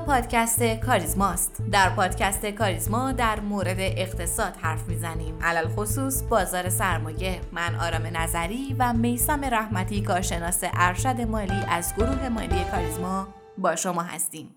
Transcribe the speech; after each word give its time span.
پادکست 0.00 0.62
کاریزماست. 0.62 1.62
در 1.72 1.90
پادکست 1.90 2.46
کاریزما 2.46 3.12
در 3.12 3.40
مورد 3.40 3.76
اقتصاد 3.78 4.56
حرف 4.56 4.88
می‌زنیم. 4.88 5.38
علل 5.42 5.68
خصوص 5.68 6.22
بازار 6.22 6.68
سرمایه. 6.68 7.40
من 7.52 7.74
آرام 7.74 8.16
نظری 8.16 8.76
و 8.78 8.92
میسم 8.92 9.44
رحمتی 9.44 10.02
کارشناس 10.02 10.60
ارشد 10.62 11.20
مالی 11.20 11.60
از 11.68 11.94
گروه 11.96 12.28
مالی 12.28 12.64
کاریزما 12.70 13.28
با 13.58 13.76
شما 13.76 14.02
هستیم. 14.02 14.54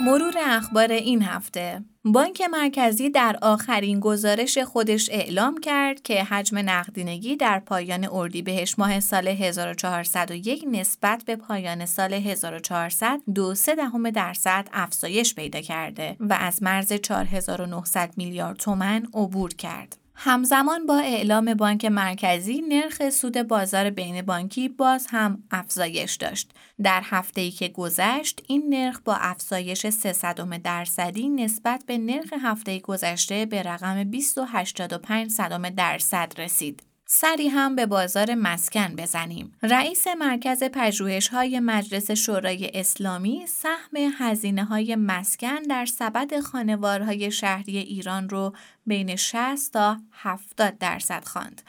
مرور 0.00 0.34
اخبار 0.46 0.92
این 0.92 1.22
هفته 1.22 1.84
بانک 2.12 2.42
مرکزی 2.42 3.10
در 3.10 3.38
آخرین 3.42 4.00
گزارش 4.00 4.58
خودش 4.58 5.10
اعلام 5.12 5.60
کرد 5.60 6.02
که 6.02 6.24
حجم 6.24 6.58
نقدینگی 6.58 7.36
در 7.36 7.60
پایان 7.60 8.08
اردیبهشت 8.12 8.78
ماه 8.78 9.00
سال 9.00 9.28
1401 9.28 10.64
نسبت 10.72 11.22
به 11.26 11.36
پایان 11.36 11.86
سال 11.86 12.14
1400 12.14 13.20
دو 13.34 13.54
دهم 13.54 14.10
درصد 14.10 14.68
افزایش 14.72 15.34
پیدا 15.34 15.60
کرده 15.60 16.16
و 16.20 16.32
از 16.40 16.62
مرز 16.62 16.92
4900 16.92 18.10
میلیارد 18.16 18.56
تومن 18.56 19.06
عبور 19.14 19.54
کرد. 19.54 19.96
همزمان 20.20 20.86
با 20.86 20.98
اعلام 20.98 21.54
بانک 21.54 21.84
مرکزی 21.84 22.60
نرخ 22.60 23.10
سود 23.10 23.42
بازار 23.42 23.90
بین 23.90 24.22
بانکی 24.22 24.68
باز 24.68 25.06
هم 25.10 25.42
افزایش 25.50 26.14
داشت. 26.14 26.50
در 26.82 27.02
هفته 27.04 27.40
ای 27.40 27.50
که 27.50 27.68
گذشت 27.68 28.42
این 28.46 28.74
نرخ 28.74 29.00
با 29.04 29.14
افزایش 29.14 29.86
300 29.86 30.62
درصدی 30.62 31.28
نسبت 31.28 31.84
به 31.86 31.98
نرخ 31.98 32.32
هفته 32.42 32.78
گذشته 32.78 33.46
به 33.46 33.62
رقم 33.62 34.10
20.85 34.10 35.70
درصد 35.76 36.32
رسید. 36.38 36.87
سری 37.10 37.48
هم 37.48 37.76
به 37.76 37.86
بازار 37.86 38.34
مسکن 38.34 38.96
بزنیم. 38.96 39.52
رئیس 39.62 40.06
مرکز 40.06 40.62
پژوهش 40.62 41.28
های 41.28 41.60
مجلس 41.60 42.10
شورای 42.10 42.70
اسلامی 42.74 43.46
سهم 43.46 44.12
هزینه 44.18 44.64
های 44.64 44.96
مسکن 44.96 45.62
در 45.62 45.86
سبد 45.86 46.40
خانوارهای 46.40 47.30
شهری 47.30 47.78
ایران 47.78 48.28
رو 48.28 48.52
بین 48.86 49.16
60 49.16 49.72
تا 49.72 49.96
70 50.12 50.78
درصد 50.78 51.24
خواند. 51.24 51.62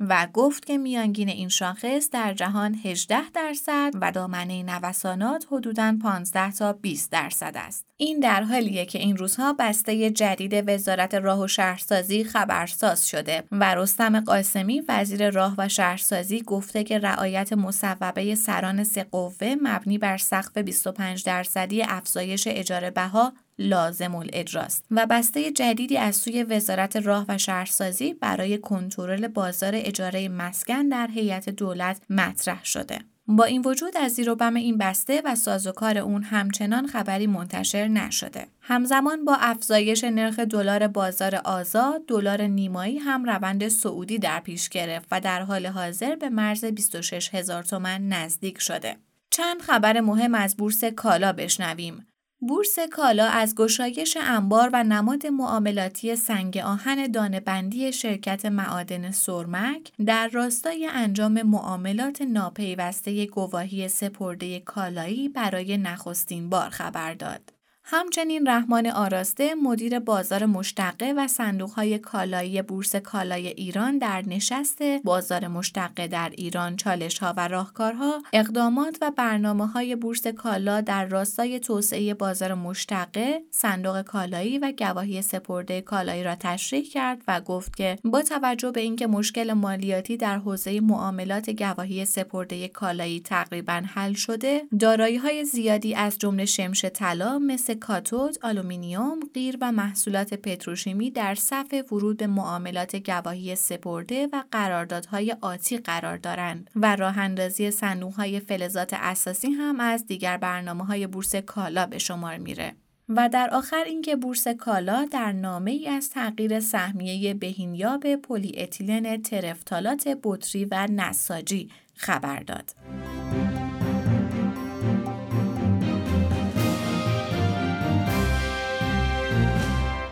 و 0.00 0.28
گفت 0.32 0.66
که 0.66 0.78
میانگین 0.78 1.28
این 1.28 1.48
شاخص 1.48 2.10
در 2.10 2.34
جهان 2.34 2.74
18 2.84 3.30
درصد 3.30 3.90
و 4.00 4.12
دامنه 4.12 4.62
نوسانات 4.62 5.46
حدوداً 5.50 5.96
15 6.02 6.52
تا 6.52 6.72
20 6.72 7.12
درصد 7.12 7.52
است. 7.56 7.86
این 7.96 8.20
در 8.20 8.42
حالیه 8.42 8.86
که 8.86 8.98
این 8.98 9.16
روزها 9.16 9.52
بسته 9.52 10.10
جدید 10.10 10.68
وزارت 10.68 11.14
راه 11.14 11.40
و 11.40 11.48
شهرسازی 11.48 12.24
خبرساز 12.24 13.08
شده 13.08 13.44
و 13.52 13.74
رستم 13.74 14.20
قاسمی 14.20 14.82
وزیر 14.88 15.30
راه 15.30 15.54
و 15.58 15.68
شهرسازی 15.68 16.42
گفته 16.42 16.84
که 16.84 16.98
رعایت 16.98 17.52
مصوبه 17.52 18.34
سران 18.34 18.84
سه 18.84 19.04
قوه 19.04 19.54
مبنی 19.62 19.98
بر 19.98 20.16
سقف 20.16 20.58
25 20.58 21.24
درصدی 21.24 21.82
افزایش 21.82 22.44
اجاره 22.50 22.90
بها 22.90 23.32
لازم 23.58 24.14
الاجراست 24.14 24.84
و 24.90 25.06
بسته 25.10 25.52
جدیدی 25.52 25.96
از 25.96 26.16
سوی 26.16 26.42
وزارت 26.42 26.96
راه 26.96 27.24
و 27.28 27.38
شهرسازی 27.38 28.14
برای 28.14 28.58
کنترل 28.58 29.28
بازار 29.28 29.72
اجاره 29.74 30.28
مسکن 30.28 30.88
در 30.88 31.08
هیئت 31.14 31.48
دولت 31.48 32.02
مطرح 32.10 32.64
شده. 32.64 32.98
با 33.26 33.44
این 33.44 33.62
وجود 33.64 33.96
از 33.96 34.12
زیر 34.12 34.34
بم 34.34 34.54
این 34.54 34.78
بسته 34.78 35.22
و 35.24 35.34
سازوکار 35.34 35.98
اون 35.98 36.22
همچنان 36.22 36.86
خبری 36.86 37.26
منتشر 37.26 37.88
نشده. 37.88 38.46
همزمان 38.60 39.24
با 39.24 39.36
افزایش 39.40 40.04
نرخ 40.04 40.38
دلار 40.38 40.86
بازار 40.86 41.34
آزاد، 41.34 42.06
دلار 42.06 42.42
نیمایی 42.42 42.98
هم 42.98 43.24
روند 43.24 43.68
سعودی 43.68 44.18
در 44.18 44.40
پیش 44.40 44.68
گرفت 44.68 45.08
و 45.10 45.20
در 45.20 45.42
حال 45.42 45.66
حاضر 45.66 46.16
به 46.16 46.28
مرز 46.28 46.64
26 46.64 47.34
هزار 47.34 47.62
تومن 47.62 48.08
نزدیک 48.08 48.58
شده. 48.60 48.96
چند 49.30 49.62
خبر 49.62 50.00
مهم 50.00 50.34
از 50.34 50.56
بورس 50.56 50.84
کالا 50.84 51.32
بشنویم. 51.32 52.06
بورس 52.48 52.78
کالا 52.92 53.26
از 53.26 53.54
گشایش 53.54 54.16
انبار 54.20 54.70
و 54.72 54.84
نماد 54.84 55.26
معاملاتی 55.26 56.16
سنگ 56.16 56.58
آهن 56.58 57.06
دانهبندی 57.06 57.92
شرکت 57.92 58.46
معادن 58.46 59.10
سرمک 59.10 59.92
در 60.06 60.28
راستای 60.28 60.86
انجام 60.86 61.42
معاملات 61.42 62.22
ناپیوسته 62.22 63.26
گواهی 63.26 63.88
سپرده 63.88 64.60
کالایی 64.60 65.28
برای 65.28 65.76
نخستین 65.76 66.50
بار 66.50 66.68
خبر 66.70 67.14
داد. 67.14 67.63
همچنین 67.86 68.48
رحمان 68.48 68.86
آراسته 68.86 69.54
مدیر 69.54 69.98
بازار 69.98 70.46
مشتقه 70.46 71.14
و 71.16 71.28
صندوقهای 71.28 71.98
کالایی 71.98 72.62
بورس 72.62 72.96
کالای 72.96 73.48
ایران 73.48 73.98
در 73.98 74.22
نشست 74.26 74.82
بازار 75.04 75.48
مشتقه 75.48 76.06
در 76.06 76.32
ایران. 76.36 76.76
چالش 76.76 77.18
ها 77.18 77.34
و 77.36 77.48
راهکارها 77.48 78.22
اقدامات 78.32 78.98
و 79.02 79.10
برنامه 79.10 79.66
های 79.66 79.96
بورس 79.96 80.26
کالا 80.26 80.80
در 80.80 81.04
راستای 81.04 81.60
توسعه 81.60 82.14
بازار 82.14 82.54
مشتقه 82.54 83.42
صندوق 83.50 84.02
کالایی 84.02 84.58
و 84.58 84.72
گواهی 84.78 85.22
سپرده 85.22 85.80
کالایی 85.80 86.24
را 86.24 86.34
تشریح 86.34 86.84
کرد 86.84 87.22
و 87.28 87.40
گفت 87.40 87.76
که 87.76 87.98
با 88.04 88.22
توجه 88.22 88.70
به 88.70 88.80
اینکه 88.80 89.06
مشکل 89.06 89.52
مالیاتی 89.52 90.16
در 90.16 90.38
حوزه 90.38 90.80
معاملات 90.80 91.50
گواهی 91.50 92.04
سپرده 92.04 92.68
کالایی 92.68 93.20
تقریبا 93.20 93.82
حل 93.94 94.12
شده 94.12 94.62
دارایی 94.80 95.16
های 95.16 95.44
زیادی 95.44 95.94
از 95.94 96.18
جمله 96.18 96.44
شمش 96.44 96.84
طلا 96.84 97.38
مس 97.38 97.73
کاتود، 97.74 98.38
آلومینیوم، 98.42 99.20
قیر 99.34 99.58
و 99.60 99.72
محصولات 99.72 100.34
پتروشیمی 100.34 101.10
در 101.10 101.34
صف 101.34 101.74
ورود 101.92 102.16
به 102.16 102.26
معاملات 102.26 102.96
گواهی 102.96 103.54
سپرده 103.54 104.28
و 104.32 104.42
قراردادهای 104.52 105.36
آتی 105.40 105.78
قرار 105.78 106.16
دارند 106.16 106.70
و 106.76 106.96
راه 106.96 107.18
اندازی 107.18 107.70
صندوقهای 107.70 108.40
فلزات 108.40 108.90
اساسی 108.92 109.50
هم 109.50 109.80
از 109.80 110.06
دیگر 110.06 110.36
برنامه 110.36 110.84
های 110.84 111.06
بورس 111.06 111.36
کالا 111.36 111.86
به 111.86 111.98
شمار 111.98 112.38
میره. 112.38 112.74
و 113.08 113.28
در 113.28 113.50
آخر 113.52 113.84
اینکه 113.84 114.16
بورس 114.16 114.48
کالا 114.48 115.08
در 115.12 115.32
نامه 115.32 115.70
ای 115.70 115.88
از 115.88 116.10
تغییر 116.10 116.60
سهمیه 116.60 117.34
بهینیاب 117.34 118.16
پلی 118.16 118.54
اتیلن 118.58 119.22
ترفتالات 119.22 120.18
بطری 120.22 120.64
و 120.64 120.88
نساجی 120.90 121.70
خبر 121.94 122.40
داد. 122.40 122.74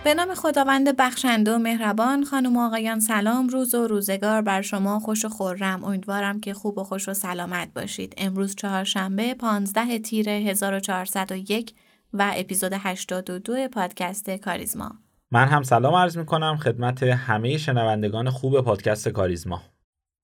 به 0.05 0.15
نام 0.15 0.35
خداوند 0.35 0.97
بخشنده 0.97 1.55
و 1.55 1.59
مهربان 1.59 2.25
خانم 2.25 2.57
و 2.57 2.61
آقایان 2.61 3.01
سلام 3.01 3.49
روز 3.49 3.75
و 3.75 3.87
روزگار 3.87 4.43
بر 4.43 4.63
شما 4.63 5.01
خوش 5.01 5.25
و 5.25 5.29
خورم. 5.29 5.85
امیدوارم 5.85 6.41
که 6.41 6.55
خوب 6.55 6.79
و 6.79 6.85
خوش 6.85 7.09
و 7.09 7.15
سلامت 7.15 7.75
باشید. 7.75 8.15
امروز 8.17 8.55
چهارشنبه 8.55 9.35
15 9.35 9.99
تیر 9.99 10.29
1401 10.29 11.75
و 12.13 12.33
اپیزود 12.37 12.73
82 12.73 13.69
پادکست 13.69 14.31
کاریزما. 14.31 14.91
من 15.31 15.49
هم 15.49 15.63
سلام 15.63 15.95
عرض 15.95 16.19
می 16.19 16.27
کنم 16.27 16.57
خدمت 16.57 17.03
همه 17.03 17.59
شنوندگان 17.59 18.31
خوب 18.31 18.61
پادکست 18.61 19.09
کاریزما. 19.09 19.63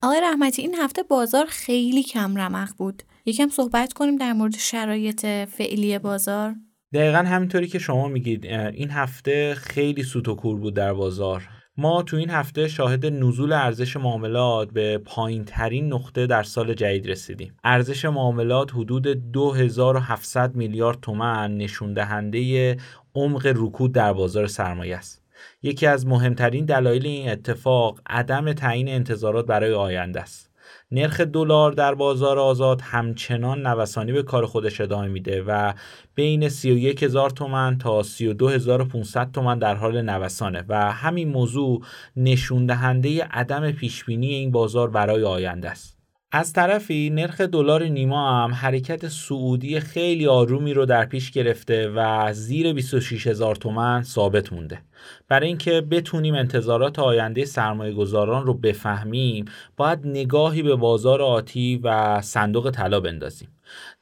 آقای 0.02 0.20
رحمتی 0.20 0.62
این 0.62 0.74
هفته 0.74 1.02
بازار 1.02 1.46
خیلی 1.46 2.02
کم 2.02 2.36
رمق 2.36 2.70
بود. 2.76 3.02
یکم 3.26 3.48
صحبت 3.48 3.92
کنیم 3.92 4.16
در 4.16 4.32
مورد 4.32 4.54
شرایط 4.54 5.26
فعلی 5.26 5.98
بازار. 5.98 6.54
دقیقا 6.92 7.18
همینطوری 7.18 7.66
که 7.66 7.78
شما 7.78 8.08
میگید 8.08 8.46
این 8.46 8.90
هفته 8.90 9.54
خیلی 9.54 10.02
سوت 10.02 10.28
و 10.28 10.34
کور 10.34 10.56
بود 10.58 10.74
در 10.74 10.92
بازار 10.92 11.48
ما 11.80 12.02
تو 12.02 12.16
این 12.16 12.30
هفته 12.30 12.68
شاهد 12.68 13.06
نزول 13.06 13.52
ارزش 13.52 13.96
معاملات 13.96 14.70
به 14.72 14.98
پایین 14.98 15.44
ترین 15.44 15.92
نقطه 15.92 16.26
در 16.26 16.42
سال 16.42 16.74
جدید 16.74 17.10
رسیدیم. 17.10 17.54
ارزش 17.64 18.04
معاملات 18.04 18.74
حدود 18.74 19.32
2700 19.32 20.54
میلیارد 20.54 21.00
تومن 21.00 21.56
نشون 21.56 21.94
دهنده 21.94 22.76
عمق 23.14 23.46
رکود 23.46 23.92
در 23.92 24.12
بازار 24.12 24.46
سرمایه 24.46 24.96
است. 24.96 25.22
یکی 25.62 25.86
از 25.86 26.06
مهمترین 26.06 26.64
دلایل 26.64 27.06
این 27.06 27.30
اتفاق 27.30 28.00
عدم 28.06 28.52
تعیین 28.52 28.88
انتظارات 28.88 29.46
برای 29.46 29.74
آینده 29.74 30.20
است. 30.20 30.47
نرخ 30.90 31.20
دلار 31.20 31.72
در 31.72 31.94
بازار 31.94 32.38
آزاد 32.38 32.80
همچنان 32.80 33.66
نوسانی 33.66 34.12
به 34.12 34.22
کار 34.22 34.46
خودش 34.46 34.80
ادامه 34.80 35.08
میده 35.08 35.42
و 35.42 35.72
بین 36.14 36.48
31 36.48 37.02
هزار 37.02 37.30
تومن 37.30 37.78
تا 37.78 38.02
32500 38.02 39.32
تومن 39.32 39.58
در 39.58 39.74
حال 39.74 40.02
نوسانه 40.02 40.64
و 40.68 40.92
همین 40.92 41.28
موضوع 41.28 41.82
نشون 42.16 42.66
دهنده 42.66 43.24
عدم 43.24 43.72
پیشبینی 43.72 44.34
این 44.34 44.50
بازار 44.50 44.90
برای 44.90 45.24
آینده 45.24 45.70
است. 45.70 45.97
از 46.32 46.52
طرفی 46.52 47.10
نرخ 47.10 47.40
دلار 47.40 47.84
نیما 47.84 48.44
هم 48.44 48.54
حرکت 48.54 49.08
سعودی 49.08 49.80
خیلی 49.80 50.26
آرومی 50.26 50.74
رو 50.74 50.86
در 50.86 51.04
پیش 51.04 51.30
گرفته 51.30 51.88
و 51.88 52.32
زیر 52.32 52.72
26 52.72 53.26
هزار 53.26 53.56
تومن 53.56 54.02
ثابت 54.02 54.52
مونده. 54.52 54.82
برای 55.28 55.48
اینکه 55.48 55.80
بتونیم 55.80 56.34
انتظارات 56.34 56.98
آینده 56.98 57.44
سرمایه 57.44 57.92
گذاران 57.92 58.46
رو 58.46 58.54
بفهمیم 58.54 59.44
باید 59.76 59.98
نگاهی 60.04 60.62
به 60.62 60.76
بازار 60.76 61.22
آتی 61.22 61.80
و 61.84 62.20
صندوق 62.20 62.70
طلا 62.70 63.00
بندازیم. 63.00 63.48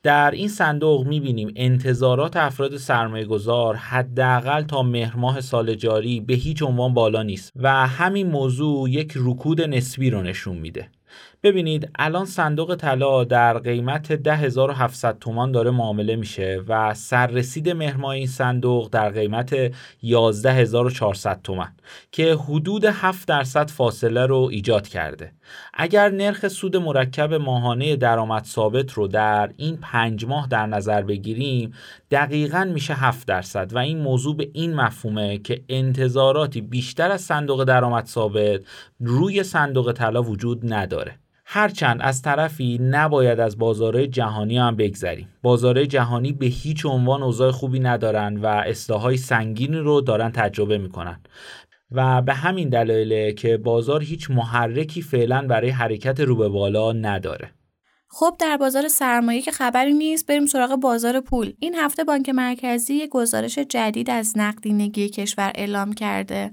در 0.02 0.31
این 0.31 0.49
صندوق 0.49 1.06
می‌بینیم 1.06 1.52
انتظارات 1.56 2.37
افراد 2.37 2.76
سرمایه 2.76 3.25
گذار 3.25 3.76
حداقل 3.76 4.62
تا 4.62 4.82
مهر 4.82 5.17
ماه 5.17 5.40
سال 5.40 5.75
جاری 5.75 6.20
به 6.20 6.34
هیچ 6.34 6.62
عنوان 6.62 6.94
بالا 6.94 7.22
نیست 7.22 7.52
و 7.56 7.87
همین 7.87 8.26
موضوع 8.26 8.90
یک 8.90 9.12
رکود 9.17 9.61
نسبی 9.61 10.11
رو 10.11 10.22
نشون 10.22 10.56
میده. 10.56 10.88
ببینید 11.46 11.90
الان 11.98 12.25
صندوق 12.25 12.75
طلا 12.75 13.25
در 13.25 13.58
قیمت 13.58 14.12
10700 14.12 15.19
تومان 15.19 15.52
داره 15.52 15.70
معامله 15.70 16.16
میشه 16.16 16.62
و 16.69 16.94
سررسید 16.94 17.69
مهرماه 17.69 18.10
این 18.10 18.26
صندوق 18.26 18.88
در 18.90 19.10
قیمت 19.10 19.72
11400 20.02 21.40
تومان 21.44 21.69
که 22.12 22.34
حدود 22.34 22.84
7 22.84 23.28
درصد 23.28 23.70
فاصله 23.70 24.26
رو 24.26 24.48
ایجاد 24.52 24.88
کرده. 24.88 25.32
اگر 25.75 26.10
نرخ 26.10 26.48
سود 26.48 26.76
مرکب 26.76 27.34
ماهانه 27.34 27.96
درآمد 27.96 28.44
ثابت 28.44 28.93
رو 28.93 29.08
در 29.08 29.50
این 29.56 29.76
پنج 29.76 30.25
ماه 30.25 30.46
در 30.48 30.66
نظر 30.66 31.02
بگیریم 31.02 31.72
دقیقا 32.10 32.70
میشه 32.75 32.94
7 32.94 33.28
درصد 33.28 33.72
و 33.72 33.78
این 33.78 33.98
موضوع 33.98 34.37
به 34.37 34.50
این 34.52 34.75
مفهومه 34.75 35.38
که 35.38 35.62
انتظاراتی 35.69 36.60
بیشتر 36.60 37.10
از 37.10 37.20
صندوق 37.20 37.64
درآمد 37.64 38.06
ثابت 38.06 38.60
روی 39.00 39.43
صندوق 39.43 39.93
طلا 39.93 40.22
وجود 40.22 40.72
نداره. 40.72 41.19
هرچند 41.48 42.02
از 42.02 42.22
طرفی 42.22 42.78
نباید 42.82 43.40
از 43.40 43.58
بازارهای 43.58 44.06
جهانی 44.06 44.58
هم 44.58 44.76
بگذریم. 44.76 45.28
بازارهای 45.43 45.87
جهانی 45.87 46.32
به 46.32 46.46
هیچ 46.46 46.87
عنوان 46.87 47.22
اوضاع 47.22 47.50
خوبی 47.50 47.81
ندارن 47.81 48.37
و 48.37 48.46
اصلاحهای 48.46 49.16
سنگینی 49.16 49.76
رو 49.76 50.00
دارن 50.00 50.32
تجربه 50.32 50.78
می‌کنن. 50.78 51.20
و 51.90 52.22
به 52.22 52.34
همین 52.34 52.69
دلایله 52.69 53.32
که 53.32 53.56
بازار 53.56 54.02
هیچ 54.02 54.31
محرکی 54.31 55.02
فعلا 55.02 55.46
برای 55.46 55.70
حرکت 55.70 56.20
رو 56.20 56.37
به 56.37 56.48
بالا 56.48 56.93
نداره. 56.93 57.50
خب 58.08 58.37
در 58.40 58.56
بازار 58.56 58.88
سرمایه 58.88 59.43
که 59.43 59.50
خبری 59.50 59.93
نیست 59.93 60.26
بریم 60.26 60.46
سراغ 60.46 60.76
بازار 60.76 61.20
پول. 61.20 61.52
این 61.60 61.75
هفته 61.75 62.04
بانک 62.04 62.28
مرکزی 62.28 62.94
یک 62.94 63.10
گزارش 63.10 63.58
جدید 63.58 64.10
از 64.10 64.32
نقدینگی 64.37 65.08
کشور 65.08 65.52
اعلام 65.54 65.93
کرده. 65.93 66.52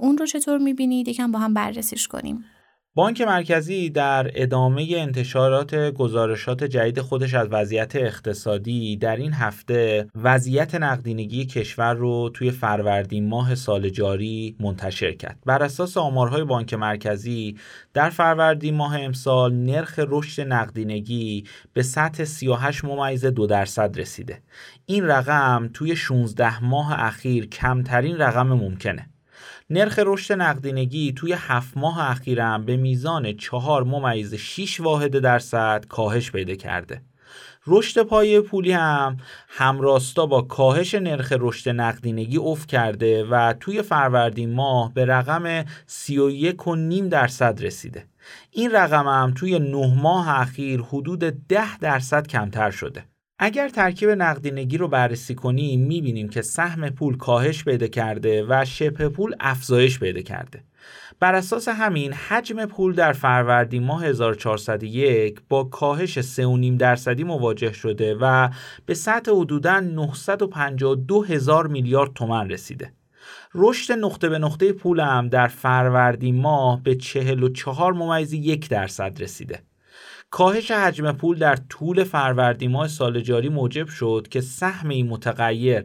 اون 0.00 0.18
رو 0.18 0.26
چطور 0.26 0.58
می‌بینید؟ 0.58 1.08
یکم 1.08 1.32
با 1.32 1.38
هم 1.38 1.54
بررسیش 1.54 2.08
کنیم. 2.08 2.44
بانک 2.94 3.20
مرکزی 3.20 3.90
در 3.90 4.30
ادامه 4.34 4.88
انتشارات 4.96 5.74
گزارشات 5.74 6.64
جدید 6.64 7.00
خودش 7.00 7.34
از 7.34 7.48
وضعیت 7.50 7.96
اقتصادی 7.96 8.96
در 8.96 9.16
این 9.16 9.32
هفته 9.32 10.06
وضعیت 10.14 10.74
نقدینگی 10.74 11.46
کشور 11.46 11.94
رو 11.94 12.30
توی 12.34 12.50
فروردین 12.50 13.28
ماه 13.28 13.54
سال 13.54 13.88
جاری 13.88 14.56
منتشر 14.60 15.12
کرد. 15.12 15.38
بر 15.46 15.62
اساس 15.62 15.96
آمارهای 15.96 16.44
بانک 16.44 16.74
مرکزی 16.74 17.56
در 17.94 18.10
فروردین 18.10 18.74
ماه 18.74 19.00
امسال 19.00 19.54
نرخ 19.54 20.00
رشد 20.08 20.42
نقدینگی 20.42 21.44
به 21.72 21.82
سطح 21.82 22.24
38 22.24 22.84
ممیز 22.84 23.26
دو 23.26 23.46
درصد 23.46 24.00
رسیده. 24.00 24.42
این 24.86 25.04
رقم 25.04 25.70
توی 25.74 25.96
16 25.96 26.64
ماه 26.64 27.00
اخیر 27.00 27.46
کمترین 27.46 28.18
رقم 28.18 28.46
ممکنه. 28.46 29.11
نرخ 29.72 29.98
رشد 30.06 30.34
نقدینگی 30.34 31.12
توی 31.12 31.32
هفت 31.38 31.76
ماه 31.76 32.10
اخیرم 32.10 32.64
به 32.64 32.76
میزان 32.76 33.32
چهار 33.32 33.84
ممیز 33.84 34.34
6 34.34 34.80
واحد 34.80 35.18
درصد 35.18 35.84
کاهش 35.88 36.30
پیدا 36.30 36.54
کرده. 36.54 37.02
رشد 37.66 38.02
پایه 38.02 38.40
پولی 38.40 38.72
هم 38.72 39.16
همراستا 39.48 40.26
با 40.26 40.42
کاهش 40.42 40.94
نرخ 40.94 41.32
رشد 41.40 41.70
نقدینگی 41.70 42.38
افت 42.38 42.68
کرده 42.68 43.24
و 43.24 43.54
توی 43.60 43.82
فروردین 43.82 44.52
ماه 44.54 44.94
به 44.94 45.04
رقم 45.04 45.62
31.5 45.62 45.66
درصد 47.10 47.58
رسیده. 47.62 48.04
این 48.50 48.70
رقم 48.72 49.08
هم 49.08 49.32
توی 49.36 49.58
نه 49.58 49.94
ماه 50.02 50.40
اخیر 50.40 50.80
حدود 50.80 51.20
10 51.48 51.78
درصد 51.78 52.26
کمتر 52.26 52.70
شده. 52.70 53.04
اگر 53.38 53.68
ترکیب 53.68 54.10
نقدینگی 54.10 54.78
رو 54.78 54.88
بررسی 54.88 55.34
کنیم 55.34 55.80
می‌بینیم 55.80 56.28
که 56.28 56.42
سهم 56.42 56.90
پول 56.90 57.16
کاهش 57.16 57.64
پیدا 57.64 57.86
کرده 57.86 58.46
و 58.48 58.64
شبه 58.64 59.08
پول 59.08 59.34
افزایش 59.40 59.98
پیدا 59.98 60.20
کرده. 60.20 60.64
بر 61.20 61.34
اساس 61.34 61.68
همین 61.68 62.12
حجم 62.12 62.66
پول 62.66 62.94
در 62.94 63.12
فروردین 63.12 63.82
ماه 63.82 64.04
1401 64.04 65.40
با 65.48 65.64
کاهش 65.64 66.18
3.5 66.18 66.78
درصدی 66.78 67.24
مواجه 67.24 67.72
شده 67.72 68.14
و 68.20 68.48
به 68.86 68.94
سطح 68.94 69.32
حدوداً 69.32 69.80
952 69.80 71.22
هزار 71.22 71.66
میلیارد 71.66 72.12
تومن 72.12 72.50
رسیده. 72.50 72.92
رشد 73.54 73.92
نقطه 73.92 74.28
به 74.28 74.38
نقطه 74.38 74.72
پول 74.72 75.00
هم 75.00 75.28
در 75.28 75.46
فروردین 75.46 76.40
ماه 76.40 76.82
به 76.82 76.94
44 76.94 77.92
ممیز 77.92 78.32
یک 78.32 78.68
درصد 78.68 79.22
رسیده. 79.22 79.62
کاهش 80.32 80.70
حجم 80.70 81.12
پول 81.12 81.38
در 81.38 81.56
طول 81.56 82.04
فروردین 82.04 82.70
ماه 82.70 82.88
سال 82.88 83.20
جاری 83.20 83.48
موجب 83.48 83.88
شد 83.88 84.26
که 84.30 84.40
سهم 84.40 84.88
این 84.88 85.08
متغیر 85.08 85.84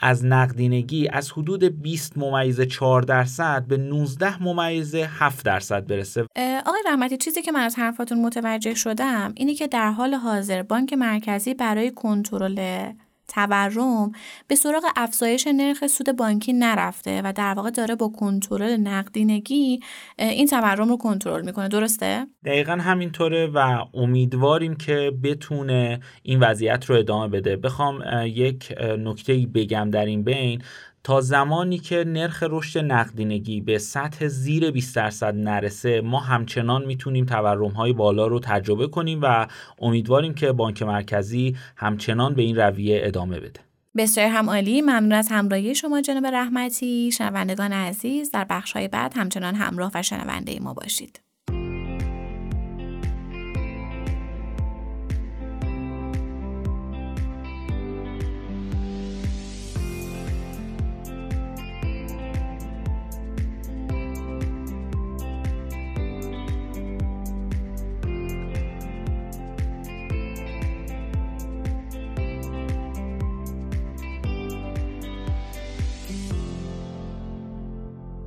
از 0.00 0.24
نقدینگی 0.24 1.08
از 1.08 1.32
حدود 1.32 1.64
20 1.82 2.18
ممیز 2.18 2.60
4 2.60 3.02
درصد 3.02 3.64
به 3.68 3.76
19 3.76 4.42
ممیز 4.42 4.94
7 4.94 5.44
درصد 5.46 5.86
برسه. 5.86 6.26
آقای 6.66 6.82
رحمتی 6.86 7.16
چیزی 7.16 7.42
که 7.42 7.52
من 7.52 7.60
از 7.60 7.78
حرفاتون 7.78 8.22
متوجه 8.22 8.74
شدم 8.74 9.32
اینه 9.36 9.54
که 9.54 9.66
در 9.66 9.90
حال 9.90 10.14
حاضر 10.14 10.62
بانک 10.62 10.92
مرکزی 10.92 11.54
برای 11.54 11.90
کنترل 11.90 12.92
تورم 13.28 14.12
به 14.48 14.54
سراغ 14.54 14.82
افزایش 14.96 15.46
نرخ 15.46 15.86
سود 15.86 16.16
بانکی 16.16 16.52
نرفته 16.52 17.22
و 17.24 17.32
در 17.32 17.54
واقع 17.54 17.70
داره 17.70 17.94
با 17.94 18.08
کنترل 18.08 18.76
نقدینگی 18.76 19.80
این 20.18 20.46
تورم 20.46 20.88
رو 20.88 20.96
کنترل 20.96 21.44
می‌کنه. 21.44 21.68
درسته؟ 21.68 22.26
دقیقا 22.44 22.72
همینطوره 22.72 23.46
و 23.46 23.84
امیدواریم 23.94 24.76
که 24.76 25.12
بتونه 25.22 26.00
این 26.22 26.40
وضعیت 26.40 26.84
رو 26.84 26.96
ادامه 26.96 27.28
بده. 27.28 27.56
بخوام 27.56 28.02
یک 28.24 28.74
نکته 28.98 29.46
بگم 29.54 29.90
در 29.90 30.06
این 30.06 30.24
بین. 30.24 30.62
تا 31.06 31.20
زمانی 31.20 31.78
که 31.78 32.04
نرخ 32.06 32.44
رشد 32.50 32.78
نقدینگی 32.78 33.60
به 33.60 33.78
سطح 33.78 34.26
زیر 34.26 34.70
20 34.70 34.96
درصد 34.96 35.34
نرسه 35.34 36.00
ما 36.00 36.20
همچنان 36.20 36.84
می‌تونیم 36.84 37.24
تورم 37.24 37.70
های 37.70 37.92
بالا 37.92 38.26
رو 38.26 38.40
تجربه 38.40 38.86
کنیم 38.86 39.20
و 39.22 39.46
امیدواریم 39.78 40.34
که 40.34 40.52
بانک 40.52 40.82
مرکزی 40.82 41.56
همچنان 41.76 42.34
به 42.34 42.42
این 42.42 42.56
رویه 42.56 43.00
ادامه 43.02 43.40
بده. 43.40 43.60
بسیار 43.96 44.28
هم 44.28 44.50
عالی. 44.50 44.82
ممنون 44.82 45.12
از 45.12 45.28
همراهی 45.30 45.74
شما 45.74 46.00
جناب 46.00 46.26
رحمتی. 46.26 47.12
شنوندگان 47.12 47.72
عزیز 47.72 48.30
در 48.30 48.46
بخش 48.50 48.72
های 48.72 48.88
بعد 48.88 49.12
همچنان 49.16 49.54
همراه 49.54 49.90
و 49.94 50.02
شنونده 50.02 50.60
ما 50.60 50.74
باشید. 50.74 51.25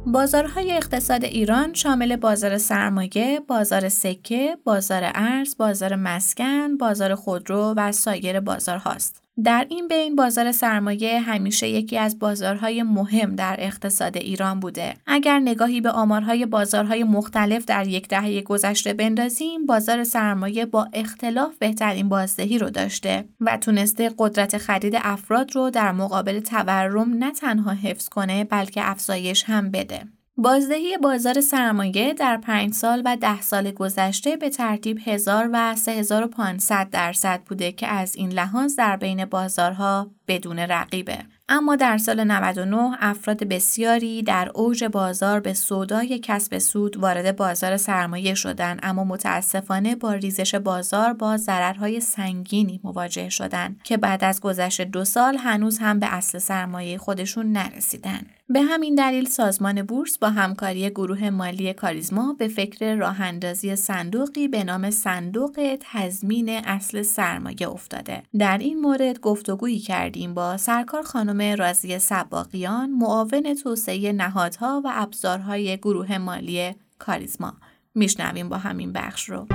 بازارهای 0.05 0.71
اقتصاد 0.71 1.23
ایران 1.23 1.73
شامل 1.73 2.15
بازار 2.15 2.57
سرمایه، 2.57 3.39
بازار 3.47 3.89
سکه، 3.89 4.57
بازار 4.63 5.01
ارز، 5.15 5.57
بازار 5.57 5.95
مسکن، 5.95 6.77
بازار 6.77 7.15
خودرو 7.15 7.73
و 7.77 7.91
سایر 7.91 8.39
بازارهاست. 8.39 9.23
در 9.43 9.65
این 9.69 9.87
بین 9.87 10.15
بازار 10.15 10.51
سرمایه 10.51 11.19
همیشه 11.19 11.67
یکی 11.67 11.97
از 11.97 12.19
بازارهای 12.19 12.83
مهم 12.83 13.35
در 13.35 13.55
اقتصاد 13.59 14.17
ایران 14.17 14.59
بوده. 14.59 14.93
اگر 15.07 15.39
نگاهی 15.39 15.81
به 15.81 15.91
آمارهای 15.91 16.45
بازارهای 16.45 17.03
مختلف 17.03 17.65
در 17.65 17.87
یک 17.87 18.07
دهه 18.07 18.41
گذشته 18.41 18.93
بندازیم، 18.93 19.65
بازار 19.65 20.03
سرمایه 20.03 20.65
با 20.65 20.87
اختلاف 20.93 21.57
بهترین 21.57 22.09
بازدهی 22.09 22.57
رو 22.57 22.69
داشته 22.69 23.25
و 23.41 23.57
تونسته 23.57 24.11
قدرت 24.17 24.57
خرید 24.57 24.93
افراد 25.01 25.55
رو 25.55 25.69
در 25.69 25.91
مقابل 25.91 26.39
تورم 26.39 27.13
نه 27.13 27.31
تنها 27.31 27.71
حفظ 27.71 28.09
کنه 28.09 28.43
بلکه 28.43 28.89
افزایش 28.89 29.43
هم 29.43 29.71
بده. 29.71 30.18
بازدهی 30.41 30.97
بازار 30.97 31.41
سرمایه 31.41 32.13
در 32.13 32.37
5 32.37 32.73
سال 32.73 33.01
و 33.05 33.17
10 33.17 33.41
سال 33.41 33.71
گذشته 33.71 34.37
به 34.37 34.49
ترتیب 34.49 34.99
1000 35.05 35.49
و 35.53 35.75
3500 35.75 36.89
درصد 36.91 37.41
بوده 37.41 37.71
که 37.71 37.87
از 37.87 38.15
این 38.15 38.31
لحاظ 38.31 38.75
در 38.75 38.97
بین 38.97 39.25
بازارها 39.25 40.07
بدون 40.27 40.59
رقیبه. 40.59 41.17
اما 41.49 41.75
در 41.75 41.97
سال 41.97 42.23
99 42.23 42.97
افراد 42.99 43.43
بسیاری 43.43 44.23
در 44.23 44.51
اوج 44.55 44.83
بازار 44.83 45.39
به 45.39 45.53
سودای 45.53 46.19
کسب 46.19 46.57
سود 46.57 46.97
وارد 46.97 47.35
بازار 47.35 47.77
سرمایه 47.77 48.33
شدند 48.33 48.79
اما 48.83 49.03
متاسفانه 49.03 49.95
با 49.95 50.13
ریزش 50.13 50.55
بازار 50.55 51.13
با 51.13 51.37
ضررهای 51.37 51.99
سنگینی 51.99 52.79
مواجه 52.83 53.29
شدند 53.29 53.81
که 53.83 53.97
بعد 53.97 54.23
از 54.23 54.41
گذشت 54.41 54.81
دو 54.81 55.05
سال 55.05 55.37
هنوز 55.37 55.79
هم 55.79 55.99
به 55.99 56.13
اصل 56.13 56.37
سرمایه 56.37 56.97
خودشون 56.97 57.51
نرسیدن. 57.51 58.21
به 58.51 58.61
همین 58.61 58.95
دلیل 58.95 59.25
سازمان 59.25 59.81
بورس 59.81 60.17
با 60.17 60.29
همکاری 60.29 60.89
گروه 60.89 61.29
مالی 61.29 61.73
کاریزما 61.73 62.35
به 62.39 62.47
فکر 62.47 62.95
راه 62.95 63.21
اندازی 63.21 63.75
صندوقی 63.75 64.47
به 64.47 64.63
نام 64.63 64.89
صندوق 64.89 65.77
تضمین 65.79 66.49
اصل 66.49 67.01
سرمایه 67.01 67.69
افتاده. 67.69 68.23
در 68.39 68.57
این 68.57 68.81
مورد 68.81 69.19
گفتگویی 69.19 69.79
کردیم 69.79 70.33
با 70.33 70.57
سرکار 70.57 71.03
خانم 71.03 71.55
رازی 71.55 71.99
سباقیان 71.99 72.89
معاون 72.89 73.53
توسعه 73.63 74.11
نهادها 74.11 74.81
و 74.85 74.91
ابزارهای 74.93 75.77
گروه 75.77 76.17
مالی 76.17 76.75
کاریزما. 76.99 77.53
میشنویم 77.95 78.49
با 78.49 78.57
همین 78.57 78.93
بخش 78.93 79.29
رو 79.29 79.47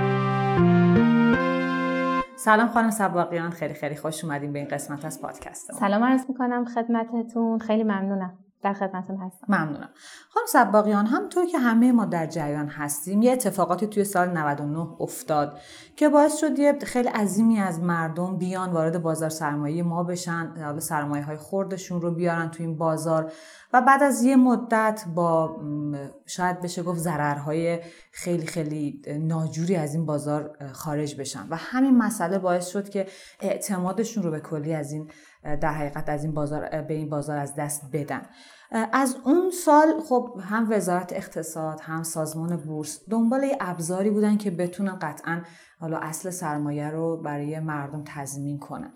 سلام 2.36 2.68
خانم 2.68 2.90
سباقیان 2.90 3.50
خیلی 3.50 3.74
خیلی 3.74 3.96
خوش 3.96 4.24
اومدیم 4.24 4.52
به 4.52 4.58
این 4.58 4.68
قسمت 4.68 5.04
از 5.04 5.20
پادکست 5.20 5.72
سلام 5.72 6.04
عرض 6.04 6.24
می‌کنم 6.28 6.64
خدمتتون 6.64 7.58
خیلی 7.58 7.82
ممنونم 7.82 8.43
در 8.64 8.72
خدمتتون 8.72 9.16
هستم. 9.16 9.46
ممنونم. 9.48 9.88
خانم 10.28 10.46
سباقیان 10.46 11.06
همطور 11.06 11.46
که 11.46 11.58
همه 11.58 11.92
ما 11.92 12.04
در 12.04 12.26
جریان 12.26 12.68
هستیم 12.68 13.22
یه 13.22 13.32
اتفاقاتی 13.32 13.86
توی 13.86 14.04
سال 14.04 14.28
99 14.28 14.88
افتاد 15.00 15.58
که 15.96 16.08
باعث 16.08 16.36
شد 16.36 16.58
یه 16.58 16.78
خیلی 16.78 17.08
عظیمی 17.08 17.60
از 17.60 17.80
مردم 17.80 18.36
بیان 18.36 18.70
وارد 18.70 19.02
بازار 19.02 19.28
سرمایه 19.28 19.82
ما 19.82 20.04
بشن 20.04 20.78
سرمایه 20.78 21.24
های 21.24 21.36
خوردشون 21.36 22.00
رو 22.00 22.10
بیارن 22.10 22.50
توی 22.50 22.66
این 22.66 22.78
بازار 22.78 23.32
و 23.72 23.80
بعد 23.80 24.02
از 24.02 24.22
یه 24.22 24.36
مدت 24.36 25.04
با 25.14 25.60
شاید 26.26 26.60
بشه 26.60 26.82
گفت 26.82 26.98
ضررهای 26.98 27.80
خیلی 28.12 28.46
خیلی 28.46 29.02
ناجوری 29.20 29.76
از 29.76 29.94
این 29.94 30.06
بازار 30.06 30.56
خارج 30.72 31.20
بشن. 31.20 31.46
و 31.50 31.56
همین 31.56 31.98
مسئله 31.98 32.38
باعث 32.38 32.68
شد 32.68 32.88
که 32.88 33.06
اعتمادشون 33.40 34.22
رو 34.22 34.30
به 34.30 34.40
کلی 34.40 34.74
از 34.74 34.92
این 34.92 35.10
در 35.44 35.72
حقیقت 35.72 36.08
از 36.08 36.24
این 36.24 36.34
بازار 36.34 36.82
به 36.82 36.94
این 36.94 37.08
بازار 37.08 37.38
از 37.38 37.54
دست 37.54 37.82
بدن. 37.92 38.22
از 38.92 39.16
اون 39.24 39.50
سال 39.64 40.00
خب 40.08 40.38
هم 40.40 40.66
وزارت 40.70 41.12
اقتصاد 41.12 41.80
هم 41.80 42.02
سازمان 42.02 42.56
بورس 42.56 43.00
دنبال 43.10 43.46
ابزاری 43.60 44.10
بودن 44.10 44.36
که 44.36 44.50
بتونن 44.50 44.98
قطعا 45.02 45.42
حالا 45.80 45.98
اصل 45.98 46.30
سرمایه 46.30 46.90
رو 46.90 47.16
برای 47.16 47.60
مردم 47.60 48.02
تضمین 48.06 48.58
کنن. 48.58 48.92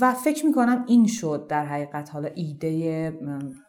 و 0.00 0.14
فکر 0.14 0.46
می‌کنم 0.46 0.84
این 0.86 1.06
شد 1.06 1.46
در 1.48 1.66
حقیقت 1.66 2.10
حالا 2.10 2.28
ایده 2.34 3.12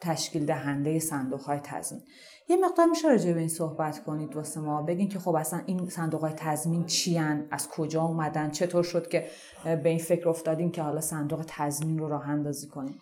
تشکیل 0.01 0.45
دهنده 0.45 0.99
صندوق 0.99 1.41
های 1.41 1.59
تضمین. 1.63 2.01
یه 2.49 2.57
مقدار 2.57 2.85
میشه 2.85 3.07
راجع 3.07 3.33
به 3.33 3.39
این 3.39 3.47
صحبت 3.47 4.03
کنید 4.03 4.35
واسه 4.35 4.59
ما. 4.59 4.81
بگین 4.81 5.09
که 5.09 5.19
خب 5.19 5.35
اصلا 5.35 5.59
این 5.65 5.89
صندوق 5.89 6.21
های 6.21 6.33
تضمین 6.37 6.85
چی 6.85 7.19
از 7.51 7.69
کجا 7.69 8.03
اومدن؟ 8.03 8.49
چطور 8.49 8.83
شد 8.83 9.07
که 9.07 9.25
به 9.63 9.89
این 9.89 9.99
فکر 9.99 10.29
افتادین 10.29 10.71
که 10.71 10.81
حالا 10.81 11.01
صندوق 11.01 11.43
تضمین 11.47 11.99
رو 11.99 12.09
راه 12.09 12.29
اندازی 12.29 12.67
کنید 12.67 12.95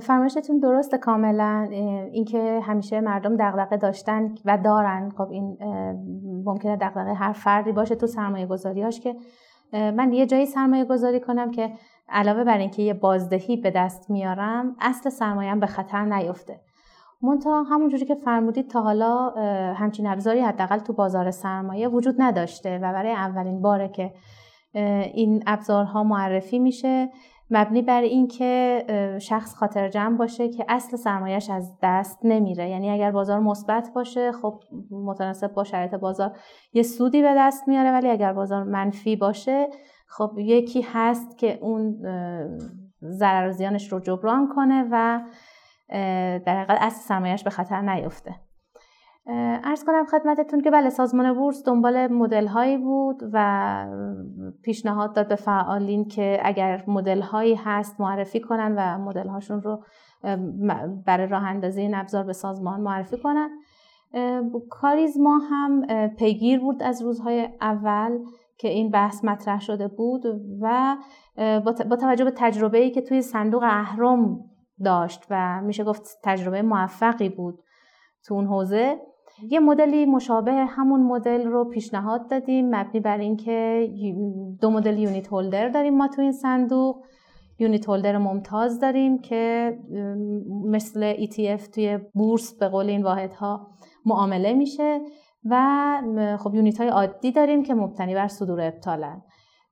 فرمایشتون 0.00 0.58
درسته 0.58 0.98
کاملا. 0.98 1.68
اینکه 2.12 2.60
همیشه 2.62 3.00
مردم 3.00 3.36
دغدغه 3.36 3.76
داشتن 3.76 4.34
و 4.44 4.58
دارن. 4.58 5.12
خب 5.18 5.30
این 5.30 5.58
ممکنه 6.44 6.76
دغدغه 6.76 7.14
هر 7.14 7.32
فردی 7.32 7.72
باشه 7.72 7.94
تو 7.94 8.06
سرمایه 8.06 8.46
گذاریاش 8.46 9.00
که 9.00 9.16
من 9.72 10.12
یه 10.12 10.26
جایی 10.26 10.46
سرمایه 10.46 10.84
گذاری 10.84 11.20
کنم 11.20 11.50
که 11.50 11.72
علاوه 12.08 12.44
بر 12.44 12.58
اینکه 12.58 12.82
یه 12.82 12.94
بازدهی 12.94 13.56
به 13.56 13.70
دست 13.70 14.10
میارم 14.10 14.76
اصل 14.80 15.10
سرمایه‌ام 15.10 15.60
به 15.60 15.66
خطر 15.66 16.04
نیفته. 16.04 16.60
همون 17.22 17.66
همونجوری 17.70 18.04
که 18.04 18.14
فرمودید 18.14 18.70
تا 18.70 18.80
حالا 18.82 19.30
همچین 19.74 20.06
ابزاری 20.06 20.40
حداقل 20.40 20.78
تو 20.78 20.92
بازار 20.92 21.30
سرمایه 21.30 21.88
وجود 21.88 22.14
نداشته 22.18 22.78
و 22.78 22.92
برای 22.92 23.12
اولین 23.12 23.62
باره 23.62 23.88
که 23.88 24.12
این 25.14 25.42
ابزارها 25.46 26.04
معرفی 26.04 26.58
میشه 26.58 27.10
مبنی 27.50 27.82
بر 27.82 28.00
اینکه 28.00 28.84
شخص 29.20 29.54
خاطر 29.54 29.88
جمع 29.88 30.16
باشه 30.16 30.48
که 30.48 30.64
اصل 30.68 30.96
سرمایهش 30.96 31.50
از 31.50 31.78
دست 31.82 32.18
نمیره. 32.24 32.68
یعنی 32.68 32.90
اگر 32.90 33.10
بازار 33.10 33.40
مثبت 33.40 33.90
باشه 33.94 34.32
خب 34.32 34.60
متناسب 34.90 35.52
با 35.52 35.64
شرایط 35.64 35.94
بازار 35.94 36.36
یه 36.72 36.82
سودی 36.82 37.22
به 37.22 37.34
دست 37.38 37.68
میاره 37.68 37.92
ولی 37.92 38.10
اگر 38.10 38.32
بازار 38.32 38.64
منفی 38.64 39.16
باشه 39.16 39.68
خب 40.08 40.30
یکی 40.38 40.86
هست 40.92 41.38
که 41.38 41.58
اون 41.62 41.96
ضرر 43.02 43.50
زیانش 43.50 43.92
رو 43.92 44.00
جبران 44.00 44.48
کنه 44.54 44.88
و 44.90 45.20
در 45.88 46.62
حقیقت 46.62 46.78
اصل 46.80 47.00
سرمایهش 47.00 47.44
به 47.44 47.50
خطر 47.50 47.80
نیفته 47.80 48.34
ارز 49.64 49.84
کنم 49.84 50.06
خدمتتون 50.06 50.60
که 50.60 50.70
بله 50.70 50.90
سازمان 50.90 51.32
بورس 51.34 51.64
دنبال 51.64 52.06
مدل 52.06 52.46
هایی 52.46 52.76
بود 52.76 53.22
و 53.32 53.86
پیشنهاد 54.62 55.14
داد 55.14 55.28
به 55.28 55.36
فعالین 55.36 56.08
که 56.08 56.40
اگر 56.42 56.84
مدل 56.86 57.20
هایی 57.20 57.54
هست 57.54 58.00
معرفی 58.00 58.40
کنن 58.40 58.74
و 58.76 58.98
مدل 58.98 59.28
هاشون 59.28 59.62
رو 59.62 59.82
برای 61.06 61.26
راه 61.26 61.44
اندازی 61.44 61.80
این 61.80 61.94
ابزار 61.94 62.24
به 62.24 62.32
سازمان 62.32 62.80
معرفی 62.80 63.16
کنن. 63.16 63.50
کاریزما 64.70 65.38
هم 65.38 65.86
پیگیر 66.06 66.60
بود 66.60 66.82
از 66.82 67.02
روزهای 67.02 67.48
اول 67.60 68.18
که 68.58 68.68
این 68.68 68.90
بحث 68.90 69.24
مطرح 69.24 69.60
شده 69.60 69.88
بود 69.88 70.22
و 70.60 70.96
با 71.90 71.96
توجه 71.96 72.24
به 72.24 72.32
تجربه 72.36 72.78
ای 72.78 72.90
که 72.90 73.00
توی 73.00 73.22
صندوق 73.22 73.62
اهرم 73.62 74.38
داشت 74.84 75.26
و 75.30 75.62
میشه 75.62 75.84
گفت 75.84 76.18
تجربه 76.22 76.62
موفقی 76.62 77.28
بود 77.28 77.58
تو 78.26 78.34
اون 78.34 78.46
حوزه. 78.46 78.96
یه 79.50 79.60
مدلی 79.60 80.06
مشابه 80.06 80.52
همون 80.52 81.00
مدل 81.00 81.46
رو 81.46 81.64
پیشنهاد 81.64 82.30
دادیم 82.30 82.74
مبنی 82.74 83.00
بر 83.00 83.18
اینکه 83.18 83.88
دو 84.60 84.70
مدل 84.70 84.98
یونیت 84.98 85.28
هولدر 85.28 85.68
داریم 85.68 85.96
ما 85.96 86.08
تو 86.08 86.22
این 86.22 86.32
صندوق. 86.32 86.96
یونیت 87.58 87.88
هولدر 87.88 88.18
ممتاز 88.18 88.80
داریم 88.80 89.18
که 89.18 89.72
مثل 90.64 91.14
ETF 91.14 91.62
توی 91.62 91.98
بورس 92.14 92.58
به 92.58 92.68
قول 92.68 92.86
این 92.86 93.02
واحدها 93.02 93.70
معامله 94.06 94.54
میشه 94.54 95.00
و 95.44 95.56
خب 96.38 96.54
یونیت 96.54 96.80
های 96.80 96.88
عادی 96.88 97.32
داریم 97.32 97.62
که 97.62 97.74
مبتنی 97.74 98.14
بر 98.14 98.28
صدور 98.28 98.60
ابطالن. 98.60 99.22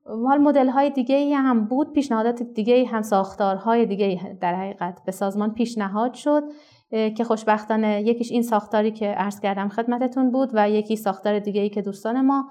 حال 0.07 0.39
مدل 0.39 0.69
های 0.69 0.91
دیگه 0.91 1.17
ای 1.17 1.33
هم 1.33 1.65
بود 1.65 1.93
پیشنهادات 1.93 2.43
دیگه 2.43 2.87
هم 2.87 3.03
ساختارهای 3.03 3.87
دیگه 3.87 4.39
در 4.41 4.55
حقیقت 4.55 5.01
به 5.07 5.13
سازمان 5.13 5.55
پیشنهاد 5.55 6.15
شد 6.15 6.43
که 6.91 7.25
خوشبختانه 7.25 8.03
یکیش 8.03 8.33
این 8.33 8.43
ساختاری 8.43 8.91
که 8.91 9.07
عرض 9.07 9.41
کردم 9.41 9.69
خدمتتون 9.69 10.31
بود 10.31 10.51
و 10.53 10.71
یکی 10.71 10.97
ساختار 10.97 11.39
دیگه 11.39 11.61
ای 11.61 11.69
که 11.69 11.83
دوستان 11.83 12.21
ما 12.21 12.45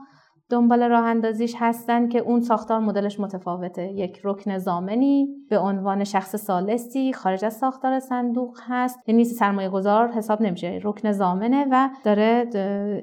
دنبال 0.49 0.83
راه 0.83 1.05
اندازیش 1.05 1.55
هستن 1.59 2.07
که 2.07 2.19
اون 2.19 2.41
ساختار 2.41 2.79
مدلش 2.79 3.19
متفاوته. 3.19 3.91
یک 3.91 4.21
رکن 4.23 4.57
زامنی 4.57 5.27
به 5.49 5.59
عنوان 5.59 6.03
شخص 6.03 6.35
سالسی 6.35 7.13
خارج 7.13 7.45
از 7.45 7.53
ساختار 7.53 7.99
صندوق 7.99 8.57
هست. 8.67 8.99
یعنی 9.07 9.25
سرمایه 9.25 9.69
گذار 9.69 10.11
حساب 10.11 10.41
نمیشه. 10.41 10.79
رکن 10.83 11.11
زامنه 11.11 11.65
و 11.71 11.89
داره 12.03 12.49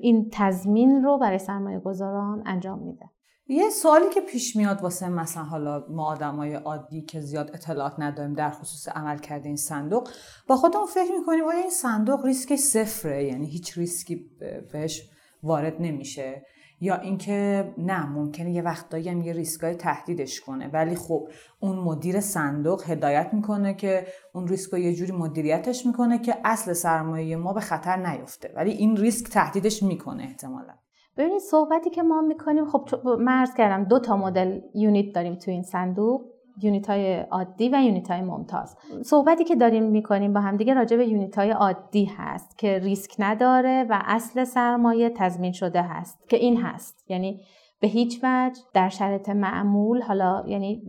این 0.00 0.28
تضمین 0.32 1.02
رو 1.02 1.18
برای 1.18 1.38
سرمایه 1.38 1.78
گذاران 1.78 2.42
انجام 2.46 2.78
میده. 2.78 3.04
یه 3.52 3.70
سوالی 3.70 4.08
که 4.14 4.20
پیش 4.20 4.56
میاد 4.56 4.82
واسه 4.82 5.08
مثلا 5.08 5.42
حالا 5.42 5.84
ما 5.88 6.06
آدمای 6.06 6.54
عادی 6.54 7.02
که 7.02 7.20
زیاد 7.20 7.50
اطلاعات 7.54 7.94
نداریم 7.98 8.34
در 8.34 8.50
خصوص 8.50 8.88
عمل 8.88 9.18
کرده 9.18 9.46
این 9.46 9.56
صندوق 9.56 10.08
با 10.46 10.56
خودمون 10.56 10.86
فکر 10.86 11.12
می‌کنیم 11.18 11.44
آیا 11.44 11.58
این 11.58 11.70
صندوق 11.70 12.24
ریسک 12.24 12.56
صفره؟ 12.56 13.24
یعنی 13.24 13.46
هیچ 13.46 13.78
ریسکی 13.78 14.30
بهش 14.72 15.10
وارد 15.42 15.76
نمیشه؟ 15.80 16.42
یا 16.80 16.96
اینکه 16.96 17.72
نه 17.78 18.06
ممکنه 18.06 18.52
یه 18.52 18.62
وقتایی 18.62 19.08
هم 19.08 19.22
یه 19.22 19.32
ریسکای 19.32 19.74
تهدیدش 19.74 20.40
کنه. 20.40 20.68
ولی 20.68 20.94
خب 20.94 21.28
اون 21.60 21.78
مدیر 21.78 22.20
صندوق 22.20 22.90
هدایت 22.90 23.30
می‌کنه 23.32 23.74
که 23.74 24.06
اون 24.34 24.48
ریسک 24.48 24.72
رو 24.72 24.78
یه 24.78 24.94
جوری 24.94 25.12
مدیریتش 25.12 25.86
می‌کنه 25.86 26.18
که 26.18 26.36
اصل 26.44 26.72
سرمایه 26.72 27.36
ما 27.36 27.52
به 27.52 27.60
خطر 27.60 27.96
نیفته. 27.96 28.52
ولی 28.56 28.70
این 28.70 28.96
ریسک 28.96 29.26
تهدیدش 29.26 29.82
می‌کنه 29.82 30.22
احتمالا. 30.22 30.74
ببینید 31.20 31.40
صحبتی 31.40 31.90
که 31.90 32.02
ما 32.02 32.20
می‌کنیم 32.20 32.64
خب 32.64 32.88
عرض 33.18 33.54
کردم 33.54 33.84
دو 33.84 33.98
تا 33.98 34.16
مدل 34.16 34.60
unit 34.74 35.14
داریم 35.14 35.34
تو 35.34 35.50
این 35.50 35.62
صندوق 35.62 36.20
unit 36.62 36.90
های 36.90 37.20
عادی 37.20 37.68
و 37.68 37.82
unit 37.82 38.10
های 38.10 38.22
ممتاز. 38.22 38.76
صحبتی 39.04 39.44
که 39.44 39.56
داریم 39.56 39.84
می‌کنیم 39.84 40.32
با 40.32 40.40
همدیگه 40.40 40.74
راجع 40.74 40.96
به 40.96 41.06
unit 41.06 41.38
های 41.38 41.50
عادی 41.50 42.04
هست 42.04 42.58
که 42.58 42.78
ریسک 42.78 43.14
نداره 43.18 43.86
و 43.90 44.02
اصل 44.04 44.44
سرمایه 44.44 45.10
تضمین 45.10 45.52
شده 45.52 45.82
هست 45.82 46.28
که 46.28 46.36
این 46.36 46.56
هست. 46.56 47.04
یعنی 47.10 47.40
به 47.80 47.88
هیچ 47.88 48.20
وجه 48.22 48.60
در 48.74 48.88
شرط 48.88 49.28
معمول 49.28 50.02
حالا 50.02 50.44
یعنی 50.46 50.82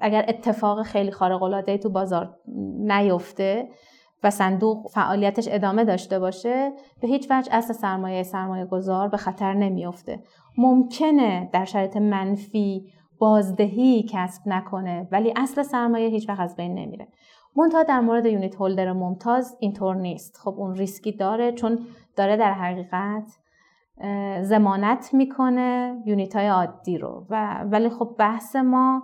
اگر 0.00 0.24
اتفاق 0.28 0.82
خیلی 0.82 1.10
خارق 1.10 1.42
العاده 1.42 1.78
تو 1.78 1.90
بازار 1.90 2.36
نیفته 2.78 3.68
و 4.22 4.30
صندوق 4.30 4.88
فعالیتش 4.90 5.48
ادامه 5.50 5.84
داشته 5.84 6.18
باشه 6.18 6.72
به 7.00 7.08
هیچ 7.08 7.26
وجه 7.30 7.54
اصل 7.54 7.72
سرمایه 7.72 8.22
سرمایه 8.22 8.64
گذار 8.64 9.08
به 9.08 9.16
خطر 9.16 9.54
نمیافته. 9.54 10.22
ممکنه 10.58 11.50
در 11.52 11.64
شرایط 11.64 11.96
منفی 11.96 12.92
بازدهی 13.18 14.06
کسب 14.10 14.42
نکنه 14.46 15.08
ولی 15.12 15.32
اصل 15.36 15.62
سرمایه 15.62 16.08
هیچ 16.08 16.28
وقت 16.28 16.40
از 16.40 16.56
بین 16.56 16.74
نمیره. 16.74 17.08
منتها 17.56 17.82
در 17.82 18.00
مورد 18.00 18.26
یونیت 18.26 18.54
هولدر 18.54 18.92
ممتاز 18.92 19.56
اینطور 19.60 19.96
نیست. 19.96 20.36
خب 20.36 20.54
اون 20.58 20.74
ریسکی 20.74 21.12
داره 21.12 21.52
چون 21.52 21.78
داره 22.16 22.36
در 22.36 22.52
حقیقت 22.52 23.24
زمانت 24.42 25.14
می‌کنه 25.14 26.02
یونیت 26.06 26.36
های 26.36 26.48
عادی 26.48 26.98
رو. 26.98 27.26
و 27.30 27.64
ولی 27.64 27.88
خب 27.88 28.14
بحث 28.18 28.56
ما 28.56 29.02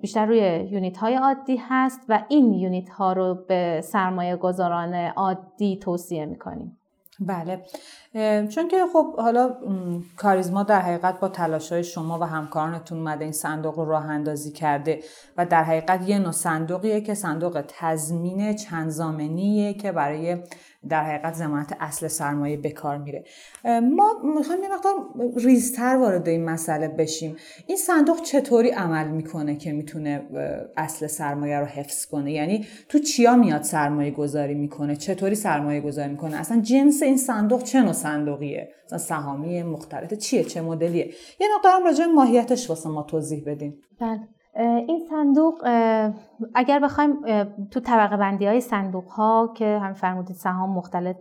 بیشتر 0.00 0.26
روی 0.26 0.68
یونیت 0.70 0.96
های 0.96 1.14
عادی 1.14 1.56
هست 1.68 2.00
و 2.08 2.24
این 2.28 2.52
یونیت 2.52 2.88
ها 2.88 3.12
رو 3.12 3.34
به 3.48 3.80
سرمایه 3.84 4.36
گذاران 4.36 4.94
عادی 4.94 5.76
توصیه 5.76 6.26
می‌کنیم. 6.26 6.78
بله. 7.26 7.60
چون 8.48 8.68
که 8.68 8.76
خب 8.92 9.16
حالا 9.16 9.56
کاریزما 10.16 10.62
در 10.62 10.80
حقیقت 10.80 11.20
با 11.20 11.28
تلاش 11.28 11.72
های 11.72 11.84
شما 11.84 12.18
و 12.18 12.22
همکارانتون 12.22 12.98
اومده 12.98 13.24
این 13.24 13.32
صندوق 13.32 13.78
رو 13.78 13.84
راه 13.84 14.06
اندازی 14.06 14.52
کرده 14.52 15.00
و 15.36 15.46
در 15.46 15.64
حقیقت 15.64 16.08
یه 16.08 16.18
نوع 16.18 16.32
صندوقیه 16.32 17.00
که 17.00 17.14
صندوق 17.14 17.64
تضمین 17.68 18.54
چند 18.54 18.90
زامنیه 18.90 19.74
که 19.74 19.92
برای 19.92 20.36
در 20.88 21.04
حقیقت 21.04 21.34
زمانت 21.34 21.76
اصل 21.80 22.08
سرمایه 22.08 22.56
به 22.56 22.70
کار 22.70 22.98
میره. 22.98 23.24
ما 23.64 24.12
می‌خوایم 24.36 24.62
یه 24.62 24.68
مقدار 24.68 24.94
ریزتر 25.36 25.96
وارد 25.96 26.28
این 26.28 26.44
مسئله 26.44 26.88
بشیم. 26.88 27.36
این 27.66 27.76
صندوق 27.76 28.22
چطوری 28.22 28.70
عمل 28.70 29.08
می‌کنه 29.08 29.56
که 29.56 29.72
می‌تونه 29.72 30.22
اصل 30.76 31.06
سرمایه 31.06 31.58
رو 31.58 31.66
حفظ 31.66 32.06
کنه؟ 32.06 32.32
یعنی 32.32 32.66
تو 32.88 32.98
چیا 32.98 33.36
میاد 33.36 33.62
سرمایه 33.62 34.10
گذاری 34.10 34.54
می‌کنه؟ 34.54 34.96
چطوری 34.96 35.34
سرمایه 35.34 35.80
گذاری 35.80 36.10
می‌کنه؟ 36.10 36.36
اصلا 36.36 36.60
جنس 36.60 37.02
این 37.12 37.18
صندوق 37.18 37.62
چه 37.62 37.80
نوع 37.80 37.92
صندوقیه؟ 37.92 38.68
مثلا 38.86 38.98
سهامی 38.98 39.62
مختلف 39.62 40.14
چیه؟ 40.14 40.44
چه 40.44 40.60
مدلیه؟ 40.60 41.14
یه 41.40 41.48
مقدارم 41.56 41.84
راجع 41.84 42.06
ماهیتش 42.06 42.70
واسه 42.70 42.88
ما 42.88 43.02
توضیح 43.02 43.44
بدین. 43.46 43.74
بله. 44.00 44.20
این 44.88 45.00
صندوق 45.10 45.54
اگر 46.54 46.80
بخوایم 46.80 47.16
تو 47.70 47.80
طبقه 47.80 48.16
بندی 48.16 48.46
های 48.46 48.60
صندوق 48.60 49.04
ها 49.04 49.54
که 49.56 49.78
هم 49.82 49.94
فرمودید 49.94 50.36
سهام 50.36 50.70
مختلف 50.70 51.16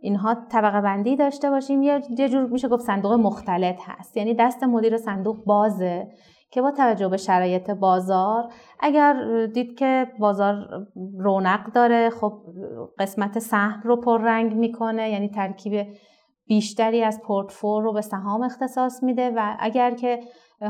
اینها 0.00 0.36
طبقه 0.50 0.80
بندی 0.80 1.16
داشته 1.16 1.50
باشیم 1.50 1.82
یه 1.82 2.28
جور 2.28 2.46
میشه 2.46 2.68
گفت 2.68 2.84
صندوق 2.84 3.12
مختلط 3.12 3.78
هست. 3.80 4.16
یعنی 4.16 4.34
دست 4.34 4.62
مدیر 4.62 4.96
صندوق 4.96 5.44
بازه. 5.44 6.08
که 6.54 6.62
با 6.62 6.70
توجه 6.70 7.08
به 7.08 7.16
شرایط 7.16 7.70
بازار 7.70 8.44
اگر 8.80 9.46
دید 9.46 9.78
که 9.78 10.06
بازار 10.18 10.86
رونق 11.18 11.72
داره 11.72 12.10
خب 12.10 12.42
قسمت 12.98 13.38
سهم 13.38 13.80
رو 13.84 13.96
پررنگ 13.96 14.54
می‌کنه 14.54 15.10
یعنی 15.10 15.28
ترکیب 15.28 15.86
بیشتری 16.46 17.02
از 17.02 17.20
پورتفول 17.26 17.82
رو 17.82 17.92
به 17.92 18.00
سهام 18.00 18.42
اختصاص 18.42 19.02
میده 19.02 19.30
و 19.36 19.56
اگر 19.58 19.94
که 19.94 20.20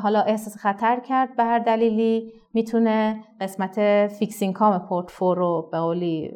حالا 0.02 0.20
احساس 0.20 0.56
خطر 0.56 1.00
کرد 1.00 1.36
به 1.36 1.44
هر 1.44 1.58
دلیلی 1.58 2.32
می‌تونه 2.54 3.24
قسمت 3.40 4.06
fixed 4.06 4.54
income 4.54 4.78
portfolio 4.78 5.36
رو 5.36 5.68
به 5.72 5.78
قولی 5.78 6.30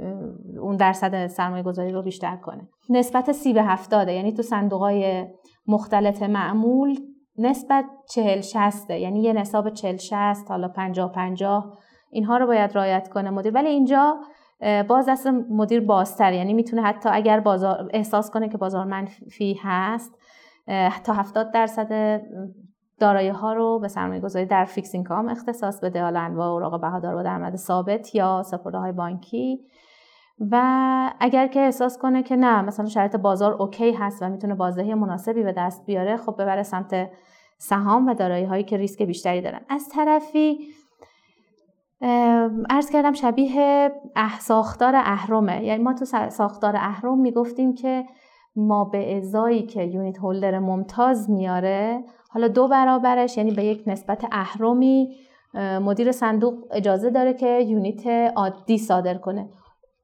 اون 0.63 0.77
درصد 0.77 1.27
سرمایه 1.27 1.63
گذاری 1.63 1.93
رو 1.93 2.03
بیشتر 2.03 2.37
کنه. 2.37 2.69
نسبت 2.91 3.33
سی 3.33 3.53
به 3.53 3.63
هفتاده 3.63 4.13
یعنی 4.13 4.33
تو 4.33 4.43
صندوق 4.43 4.81
های 4.81 5.27
مختلط 5.67 6.23
معمول 6.23 6.97
نسبت 7.39 7.85
چهل 8.11 8.41
شصته 8.41 8.99
یعنی 8.99 9.23
یه 9.23 9.33
نصاب 9.33 9.71
چهل 9.71 9.97
شصت 9.97 10.51
حالا 10.51 10.69
پنجاه 10.69 11.13
پنجاه 11.13 11.79
اینها 12.11 12.37
رو 12.37 12.47
باید 12.47 12.75
رعایت 12.75 13.09
کنه 13.09 13.31
مدیر. 13.31 13.53
ولی 13.55 13.69
اینجا 13.69 14.17
باز 14.89 15.09
دست 15.09 15.27
مدیر 15.51 15.81
بازتر 15.81 16.33
یعنی 16.33 16.55
می‌تونه 16.55 16.83
حتی 16.83 17.09
اگر 17.13 17.41
بازار 17.41 17.91
احساس 17.93 18.31
کنه 18.31 18.49
که 18.49 18.59
بازار 18.59 18.85
منفی 18.85 19.61
هست 19.63 20.19
تا 21.05 21.13
70 21.13 21.51
درصد 21.53 22.21
دارایی 23.01 23.29
ها 23.29 23.53
رو 23.53 23.79
به 23.79 23.89
سرمایه 23.89 24.21
گذاری 24.21 24.47
در 24.47 24.65
fixed 24.65 25.07
income 25.07 25.29
اختصاص 25.29 25.85
بده. 25.85 26.03
حالا 26.03 26.21
انواع 26.21 26.49
اوراق 26.49 26.81
بهادار 26.81 27.15
با 27.15 27.23
درآمد 27.23 27.57
ثابت 27.57 28.15
یا 28.15 28.43
سپرده 28.43 28.79
های 28.79 28.93
بانکی. 28.93 29.61
و 30.41 30.61
اگر 31.21 31.47
که 31.47 31.61
احساس 31.61 31.99
کنه 31.99 32.23
که 32.23 32.37
نه 32.37 32.63
مثلا 32.63 32.87
شرایط 32.87 33.17
بازار 33.17 33.53
OK 33.53 33.93
هست 33.93 34.23
و 34.23 34.29
می‌تونه 34.29 34.55
بازدهی 34.55 34.95
مناسبی 34.95 35.43
به 35.43 35.53
دست 35.53 35.87
بیاره 35.87 36.17
خب 36.17 36.35
ببره 36.43 36.63
سمت 36.63 37.11
سهام 37.59 38.07
و 38.07 38.15
دارایی 38.15 38.45
هایی 38.45 38.65
که 38.65 38.77
ریسک 38.77 39.03
بیشتری 39.03 39.41
دارن. 39.41 39.61
از 39.69 39.89
طرفی 39.89 40.59
عرض 42.71 42.91
کردم 42.93 43.13
شبیه 43.13 43.93
ساختار 44.41 44.97
اهرمه 44.97 45.65
یعنی 45.65 45.83
ما 45.83 45.95
تو 45.95 46.05
ساختار 46.31 46.77
اهرم 46.77 47.19
می‌گفتیم 47.19 47.75
که 47.75 48.05
ما 48.57 48.85
به 48.85 49.17
ازایی 49.17 49.63
که 49.63 49.83
یونیت 49.83 50.19
هولدر 50.19 50.59
ممتاز 50.59 51.31
میاره 51.31 52.05
حالا 52.31 52.49
دو 52.49 52.69
برابرش 52.69 53.37
یعنی 53.37 53.51
به 53.51 53.65
یک 53.65 53.83
نسبت 53.87 54.25
اهرمی 54.33 55.17
مدیر 55.55 56.13
صندوق 56.13 56.55
اجازه 56.71 57.11
داره 57.11 57.35
که 57.35 57.61
یونیت 57.61 58.07
عادی 58.37 58.79
صادر 58.79 59.15
کنه. 59.15 59.49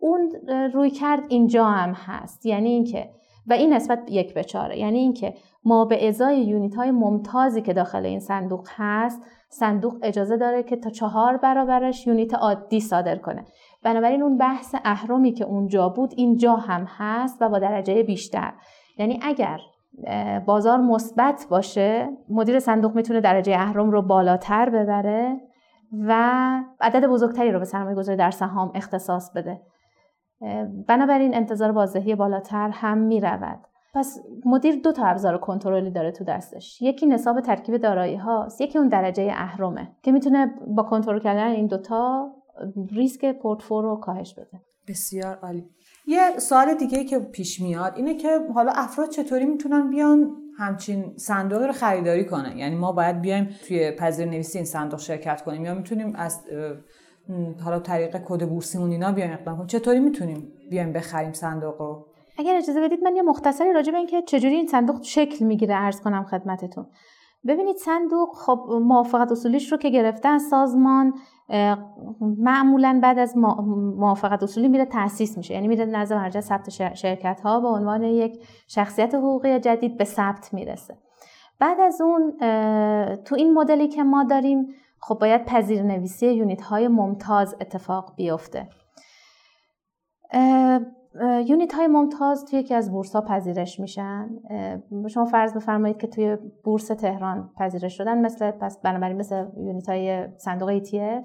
اون 0.05 0.33
روی 0.75 0.91
کرد 0.91 1.25
اینجا 1.29 1.65
هم 1.65 1.93
هست. 1.93 2.47
یعنی 2.47 2.69
اینکه 2.69 3.11
و 3.47 3.53
این 3.53 3.73
نسبت 3.73 4.11
یک 4.11 4.35
به 4.35 4.45
چاره 4.45 4.79
یعنی 4.79 4.99
اینکه 4.99 5.35
ما 5.65 5.85
به 5.85 6.09
ازای 6.09 6.41
یونیت 6.41 6.75
های 6.75 6.91
ممتازی 6.91 7.63
که 7.63 7.73
داخل 7.73 8.07
این 8.07 8.21
صندوق 8.21 8.69
هست 8.77 9.23
صندوق 9.49 9.95
اجازه 10.03 10.37
داره 10.37 10.63
که 10.63 10.77
تا 10.77 10.91
چهار 10.91 11.37
برابرش 11.37 12.07
یونیت 12.07 12.35
عادی 12.35 12.81
صادر 12.81 13.17
کنه. 13.17 13.45
بنابراین 13.83 14.23
اون 14.23 14.39
بحث 14.39 14.75
اهرمی 14.85 15.33
که 15.33 15.45
اونجا 15.45 15.89
بود 15.89 16.15
اینجا 16.17 16.53
هم 16.55 16.87
هست 16.89 17.43
و 17.43 17.49
با 17.49 17.59
درجه 17.59 18.03
بیشتر. 18.03 18.53
یعنی 18.99 19.21
اگر 19.23 19.59
بازار 20.47 20.79
مثبت 20.79 21.47
باشه 21.51 22.09
مدیر 22.31 22.59
صندوق 22.61 22.95
می‌تونه 22.95 23.21
درجه 23.21 23.53
اهرم 23.53 23.91
رو 23.91 24.03
بالاتر 24.03 24.71
ببره 24.71 25.41
و 25.93 26.13
عدد 26.81 27.07
بزرگتری 27.07 27.53
رو 27.53 27.59
به 27.59 27.65
سرمایه 27.65 27.97
گذاری 27.97 28.19
در 28.19 28.31
سهام 28.31 28.73
اختصاص 28.75 29.31
بده. 29.37 29.61
بنابراین 30.89 31.35
انتظار 31.35 31.73
بازدهی 31.73 32.15
بالاتر 32.15 32.69
هم 32.73 32.99
می‌رود. 32.99 33.59
پس 33.95 34.19
مدیر 34.45 34.75
دو 34.85 34.93
تا 34.93 35.07
ابزار 35.07 35.39
کنترلی 35.39 35.91
داره 35.91 36.13
تو 36.13 36.25
دستش. 36.25 36.83
یکی 36.83 37.07
نصاب 37.07 37.41
ترکیب 37.41 37.77
دارایی 37.77 38.17
هاست 38.17 38.61
یکی 38.61 38.79
اون 38.79 38.89
درجه 38.89 39.33
اهرمه 39.35 39.97
که 40.03 40.13
می‌تونه 40.13 40.55
با 40.67 40.83
کنترل 40.83 41.21
کردن 41.21 41.51
این 41.51 41.67
دوتا 41.67 42.31
ریسک 42.93 43.33
پورتفول 43.33 43.85
رو 43.85 43.97
کاهش 43.97 44.35
بده. 44.35 44.61
بسیار 44.89 45.37
عالی. 45.37 45.65
یه 46.07 46.39
سوال 46.39 46.75
دیگه 46.75 47.05
که 47.05 47.19
پیش 47.19 47.61
میاد 47.61 47.93
اینه 47.97 48.15
که 48.15 48.39
حالا 48.55 48.73
افراد 48.75 49.09
چطوری 49.09 49.45
می‌تونن 49.45 49.91
بیان 49.91 50.37
همچین 50.59 51.17
صندوقی 51.17 51.67
رو 51.67 51.73
خریداری 51.73 52.25
کنن؟ 52.25 52.59
یعنی 52.59 52.77
ما 52.77 52.93
باید 52.93 53.21
بیایم 53.21 53.49
توی 53.69 53.91
پذیر 53.91 54.27
نویسی 54.27 54.59
این 54.59 54.65
صندوق 54.65 55.01
شرکت 55.01 55.43
کنیم 55.43 55.65
یا 55.65 55.75
می‌تونیم 55.75 56.13
از 56.17 56.45
حالا 57.65 57.79
طریق 57.79 58.17
کد 58.25 58.49
بورسیمون 58.49 58.91
اینا 58.91 59.13
بیایم 59.13 59.33
اقدام 59.33 59.55
کنیم. 59.55 59.67
چطوری 59.67 60.01
می‌تونیم 60.01 60.53
بیایم 60.71 60.93
بخریم 60.93 61.33
صندوق 61.33 61.81
رو؟ 61.81 62.07
اگر 62.39 62.57
اجازه 62.57 62.81
بدید 62.81 63.05
من 63.05 63.17
یه 63.17 63.23
مختصری 63.23 63.73
راجع 63.73 63.93
به 63.93 63.99
اینکه 63.99 64.23
چجوری 64.23 64.55
این 64.55 64.67
صندوق 64.67 65.03
شکل 65.03 65.45
می‌گیره 65.45 65.75
عرض 65.75 66.01
کنم 66.01 66.25
خدمتتون. 66.25 66.87
ببینید 67.47 67.77
صندوق 67.77 68.29
خب 68.35 68.67
موافقت 68.83 69.33
اصولیش 69.33 69.73
رو 69.73 69.79
که 69.79 69.91
گرفتن 69.91 70.39
سازمان 70.39 71.15
معمولا 72.21 73.01
بعد 73.03 73.19
از 73.19 73.37
موافقت 73.37 74.43
اصولی 74.43 74.69
میره 74.69 74.85
تاسیس 74.85 75.37
میشه. 75.37 75.55
یعنی 75.55 75.69
میره 75.69 75.85
نظر 75.85 76.19
مرجع 76.19 76.41
ثبت 76.41 76.71
شرکت 76.95 77.41
ها 77.41 77.61
به 77.61 77.69
عنوان 77.69 78.03
یک 78.03 78.45
شخصیت 78.69 79.15
حقوقی 79.15 79.61
جدید 79.61 79.97
به 79.97 80.05
ثبت 80.05 80.55
می‌رسه. 80.55 80.99
بعد 81.59 81.81
از 81.81 82.01
اون 82.01 82.33
تو 83.25 83.35
این 83.35 83.55
مدلی 83.55 83.89
که 83.89 84.03
ما 84.03 84.25
داریم 84.25 84.67
خب 85.07 85.19
باید 85.21 85.45
پذیر 85.45 85.83
نویسی 85.83 86.27
یونیت 86.27 86.63
های 86.63 86.89
ممتاز 86.89 87.57
اتفاق 87.61 88.15
بیفته. 88.17 88.69
یونیت 91.47 91.75
های 91.75 91.87
ممتاز 91.87 92.45
توی 92.45 92.59
یکی 92.59 92.75
از 92.75 92.93
بورس 92.93 93.17
ها 93.17 93.21
پذیرش 93.21 93.81
میشن. 93.81 94.29
شما 95.09 95.25
فرض 95.25 95.55
بفرمایید 95.55 95.97
که 95.97 96.07
توی 96.07 96.37
بورس 96.65 96.87
تهران 96.87 97.51
پذیرش 97.59 97.97
شدن 97.97 98.21
مثل 98.21 98.51
پس 98.51 98.81
بنابراین 98.83 99.17
مثل 99.17 99.47
یونیت 99.57 99.89
های 99.89 100.29
صندوق 100.37 100.79
ETF 100.79 101.25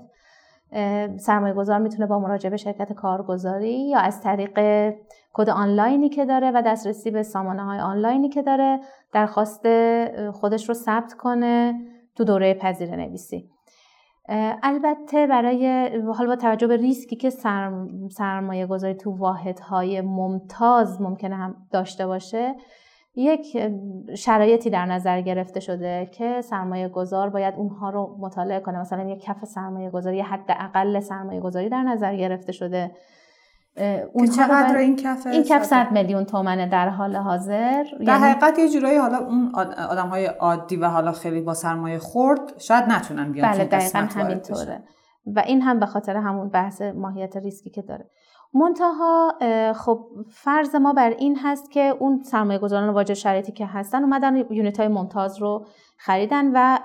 سرمایه 1.17 1.53
گذار 1.53 1.79
می‌تونه 1.79 2.05
با 2.05 2.19
مراجعه 2.19 2.49
به 2.49 2.57
شرکت 2.57 2.93
کارگزاری 2.93 3.89
یا 3.89 3.99
از 3.99 4.21
طریق 4.21 4.59
کد 5.33 5.49
آنلاینی 5.49 6.09
که 6.09 6.25
داره 6.25 6.51
و 6.51 6.61
دسترسی 6.65 7.11
به 7.11 7.23
سامانه 7.23 7.63
های 7.63 7.79
آنلاینی 7.79 8.29
که 8.29 8.41
داره 8.41 8.79
درخواست 9.13 9.65
خودش 10.31 10.69
رو 10.69 10.73
ثبت 10.73 11.13
کنه 11.13 11.73
تو 12.15 12.23
دوره 12.23 12.53
پذیر 12.53 12.95
نویسی 12.95 13.49
البته 14.63 15.27
برای 15.27 15.89
حال 16.17 16.27
با 16.27 16.35
توجه 16.35 16.67
به 16.67 16.77
ریسکی 16.77 17.15
که 17.15 17.29
سرمایه 18.09 18.67
گذاری 18.67 18.93
تو 18.93 19.11
واحدهای 19.11 20.01
ممتاز 20.01 21.01
ممکنه 21.01 21.35
هم 21.35 21.55
داشته 21.71 22.07
باشه 22.07 22.55
یک 23.15 23.57
شرایطی 24.17 24.69
در 24.69 24.85
نظر 24.85 25.21
گرفته 25.21 25.59
شده 25.59 26.09
که 26.11 26.41
سرمایه 26.41 26.87
گذار 26.87 27.29
باید 27.29 27.55
اونها 27.57 27.89
رو 27.89 28.17
مطالعه 28.19 28.59
کنه. 28.59 28.79
مثلا 28.79 29.09
یک 29.09 29.21
کف 29.21 29.45
سرمایه 29.45 29.89
گذاری 29.89 30.21
حد 30.21 30.45
اقل 30.49 30.99
سرمایه 30.99 31.39
گذاری 31.39 31.69
در 31.69 31.83
نظر 31.83 32.15
گرفته 32.15 32.51
شده. 32.51 32.91
اون 34.13 34.27
چقدر 34.27 34.77
این 34.77 34.95
کف 34.95 35.27
این 35.27 35.43
کف 35.43 35.63
100 35.63 35.91
میلیون 35.91 36.23
تومنه 36.23 36.69
در 36.69 36.89
حال 36.89 37.15
حاضر. 37.15 37.83
در 37.83 38.03
یعنی... 38.03 38.23
حقیقت 38.23 38.59
یه 38.59 38.69
جورایی 38.69 38.97
حالا 38.97 39.17
اون 39.17 39.55
آدم 39.89 40.07
های 40.07 40.25
عادی 40.25 40.75
و 40.75 40.85
حالا 40.85 41.11
خیلی 41.11 41.41
با 41.41 41.53
سرمایه 41.53 41.99
خورد 41.99 42.59
شاید 42.59 42.83
نتونن 42.87 43.31
بیان 43.31 43.51
بله 43.51 43.65
دقیقا 43.65 43.99
همینطوره. 43.99 44.83
و 45.35 45.39
این 45.39 45.61
هم 45.61 45.79
به 45.79 45.85
خاطر 45.85 46.17
همون 46.17 46.49
بحث 46.49 46.81
ماهیت 46.81 47.37
ریسکی 47.37 47.69
که 47.69 47.81
داره. 47.81 48.09
منتها 48.53 49.33
خب 49.75 50.05
فرض 50.31 50.75
ما 50.75 50.93
بر 50.93 51.09
این 51.09 51.39
هست 51.43 51.71
که 51.71 51.81
اون 51.99 52.23
سرمایه 52.23 52.59
گذاران 52.59 52.89
واجد 52.89 53.13
شرایطی 53.13 53.51
که 53.51 53.65
هستن 53.65 54.03
اومدن 54.03 54.35
یونیت 54.35 54.79
های 54.79 54.87
ممتاز 54.87 55.41
رو 55.41 55.65
خریدن 55.97 56.51
و 56.53 56.79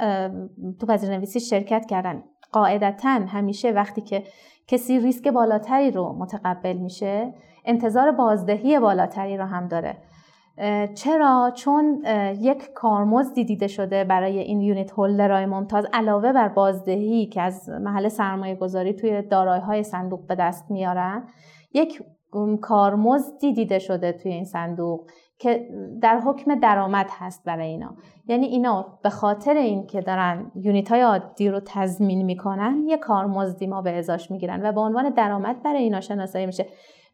تو 0.81 0.87
پذیرنویسی 0.87 1.40
شرکت 1.40 1.87
کردن. 1.87 2.25
قاعدتا 2.53 3.09
همیشه 3.09 3.70
وقتی 3.70 4.01
که 4.01 4.25
کسی 4.68 4.98
ریسک 4.98 5.29
بالاتری 5.29 5.90
رو 5.90 6.12
متقبل 6.12 6.77
میشه 6.77 7.35
انتظار 7.64 8.12
بازدهی 8.12 8.79
بالاتری 8.79 9.37
رو 9.37 9.44
هم 9.44 9.68
داره. 9.68 9.96
چرا؟ 10.94 11.53
چون 11.55 12.05
یک 12.40 12.72
کارمزدی 12.74 13.44
دیده 13.44 13.66
شده 13.66 14.05
برای 14.05 14.38
این 14.38 14.61
یونیت 14.61 14.92
هولدرهای 14.92 15.46
ممتاز 15.46 15.87
علاوه 15.92 16.33
بر 16.33 16.48
بازدهی 16.48 17.27
که 17.27 17.42
از 17.42 17.68
محل 17.68 18.09
سرمایه 18.09 18.55
گذاری 18.55 18.92
توی 18.92 19.22
دارایی 19.22 19.62
های 19.62 19.83
صندوق 19.83 20.27
به 20.27 20.35
دست 20.35 20.70
میارن 20.70 21.29
یک 21.72 22.03
کارمزدی 22.61 23.53
دیده 23.53 23.79
شده 23.79 24.12
توی 24.12 24.33
این 24.33 24.44
صندوق. 24.44 25.07
که 25.45 25.69
در 26.03 26.21
حکم 26.21 26.55
درآمد 26.55 27.07
هست 27.11 27.45
برای 27.45 27.67
اینا. 27.67 27.95
یعنی 28.29 28.47
اینا 28.47 28.99
به 29.03 29.11
خاطر 29.11 29.57
اینکه 29.57 30.01
دارن 30.01 30.51
یونیت 30.55 30.89
های 30.89 31.01
عادی 31.01 31.49
رو 31.49 31.61
تضمین 31.65 32.23
می‌کنن 32.23 32.85
یه 32.87 32.97
کارمزدی 32.97 33.67
ما 33.67 33.83
به 33.83 33.99
ازاش 33.99 34.31
می‌گیرن 34.31 34.67
و 34.67 34.73
به 34.73 34.81
عنوان 34.81 35.11
درآمد 35.11 35.63
برای 35.63 35.83
اینا 35.83 36.01
شناسایی 36.01 36.47
میشه. 36.47 36.67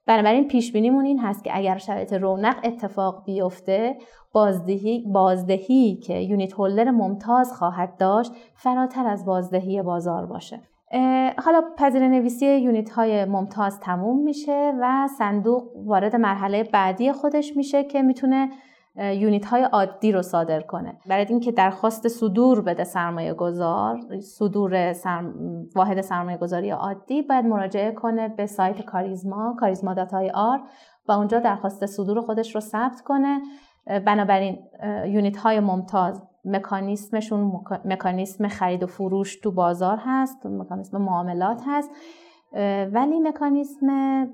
بنابراین 0.06 0.48
پیش 0.48 0.72
بینیمون 0.72 1.04
این 1.04 1.18
هست 1.18 1.44
که 1.44 1.50
اگر 1.54 1.78
شرایط 1.78 2.12
رونق 2.12 2.56
اتفاق 2.64 3.24
بیفته 3.24 3.96
بازدهی 4.32 5.04
بازدهی 5.12 5.96
که 5.96 6.14
یونیت 6.14 6.52
هولدر 6.52 6.90
ممتاز 6.90 7.52
خواهد 7.52 7.96
داشت 7.96 8.32
فراتر 8.54 9.06
از 9.06 9.26
بازدهی 9.26 9.82
بازار 9.82 10.26
باشه. 10.26 10.60
حالا 11.44 11.62
پذیر 11.76 12.08
نویسی 12.08 12.46
یونیت 12.46 12.90
های 12.90 13.24
ممتاز 13.24 13.80
تموم 13.80 14.22
میشه 14.22 14.72
و 14.80 15.08
صندوق 15.18 15.62
وارد 15.76 16.16
مرحله 16.16 16.64
بعدی 16.64 17.12
خودش 17.12 17.56
میشه 17.56 17.84
که 17.84 18.02
می‌تونه 18.02 18.48
یونیت 18.96 19.46
های 19.46 19.62
عادی 19.62 20.12
رو 20.12 20.22
صادر 20.22 20.60
کنه. 20.60 20.98
برای 21.08 21.26
اینکه 21.26 21.52
درخواست 21.52 22.08
صدور 22.08 22.60
بده 22.60 22.84
سرمایه 22.84 23.34
گذار 23.34 24.00
صدور 24.20 24.92
سرم... 24.92 25.34
واحد 25.76 26.00
سرمایه 26.00 26.36
گذاری 26.38 26.70
عادی 26.70 27.22
باید 27.22 27.44
مراجعه 27.44 27.92
کنه 27.92 28.28
به 28.28 28.46
سایت 28.46 28.84
کاریزما 28.84 29.56
کاریزما 29.60 29.94
داتای 29.94 30.30
آر 30.30 30.60
و 31.08 31.12
اونجا 31.12 31.38
درخواست 31.38 31.86
صدور 31.86 32.20
خودش 32.20 32.54
رو 32.54 32.60
ثبت 32.60 33.00
کنه. 33.00 33.40
بنابراین 34.06 34.58
یونیت 35.06 35.36
های 35.36 35.60
ممتاز 35.60 36.22
مکانیسمشون 36.44 37.60
مکانیسم 37.84 38.48
خرید 38.48 38.82
و 38.82 38.86
فروش 38.86 39.40
تو 39.40 39.52
بازار 39.52 39.98
هست 40.00 40.46
مکانیسم 40.46 40.98
معاملات 40.98 41.62
هست 41.66 41.90
ولی 42.92 43.20
مکانیسم 43.20 43.86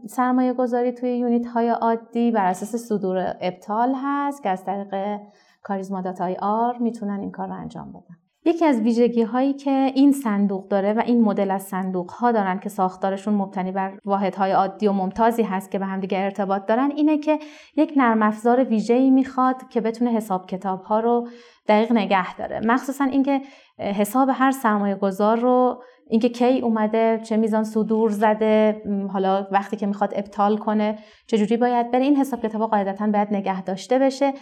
سرمایه 0.06 0.52
گذاری 0.52 0.92
توی 0.92 1.18
یونیت 1.18 1.46
های 1.46 1.68
عادی 1.68 2.30
بر 2.30 2.46
اساس 2.46 2.76
صدور 2.76 3.36
ابطال 3.40 3.94
هست 3.96 4.42
که 4.42 4.48
از 4.48 4.64
طریق 4.64 5.20
کاریزما 5.62 6.00
داتای 6.00 6.36
آر 6.36 6.78
می‌تونن 6.78 7.20
این 7.20 7.30
کار 7.30 7.48
رو 7.48 7.54
انجام 7.54 7.90
بدن. 7.90 8.25
یکی 8.46 8.64
از 8.64 8.80
ویژگی 8.80 9.22
هایی 9.22 9.52
که 9.52 9.92
این 9.94 10.12
صندوق 10.12 10.68
داره 10.68 10.92
و 10.92 11.02
این 11.06 11.20
مدل 11.24 11.50
از 11.50 11.62
صندوق 11.62 12.10
ها 12.10 12.32
دارن 12.32 12.58
که 12.58 12.68
ساختارشون 12.68 13.34
مبتنی 13.34 13.72
بر 13.72 13.98
واحد 14.04 14.34
های 14.34 14.52
عادی 14.52 14.88
و 14.88 14.92
ممتازی 14.92 15.42
هست 15.42 15.70
که 15.70 15.78
به 15.78 15.86
همدیگه 15.86 16.18
ارتباط 16.18 16.66
دارن 16.66 16.92
اینه 16.96 17.18
که 17.18 17.38
یک 17.76 17.92
نرم 17.96 18.22
افزار 18.22 18.64
ویژه‌ای 18.64 19.10
می‌خواد 19.10 19.68
که 19.68 19.80
بتونه 19.80 20.10
حساب 20.10 20.46
کتاب 20.46 20.82
ها 20.82 21.00
رو 21.00 21.28
دقیق 21.68 21.92
نگه 21.92 22.36
داره. 22.36 22.60
مخصوصا 22.64 23.04
اینکه 23.04 23.40
حساب 23.78 24.28
هر 24.32 24.50
سرمایه 24.50 24.94
گذار 24.94 25.38
رو 25.38 25.82
اینکه 26.08 26.28
کی 26.28 26.60
اومده 26.60 27.20
چه 27.22 27.36
میزان 27.36 27.64
صدور 27.64 28.10
زده 28.10 28.82
حالا 29.12 29.46
وقتی 29.50 29.76
که 29.76 29.86
می‌خواد 29.86 30.12
ابطال 30.16 30.56
کنه 30.56 30.98
چجوری 31.26 31.56
باید 31.56 31.90
بره؟ 31.90 32.02
این 32.02 32.16
حساب 32.16 32.42
کتاب 32.42 32.70
قاعدتا 32.70 33.06
باید 33.06 33.28
نگه 33.30 33.62
داشته 33.62 33.98
بشه 33.98 34.32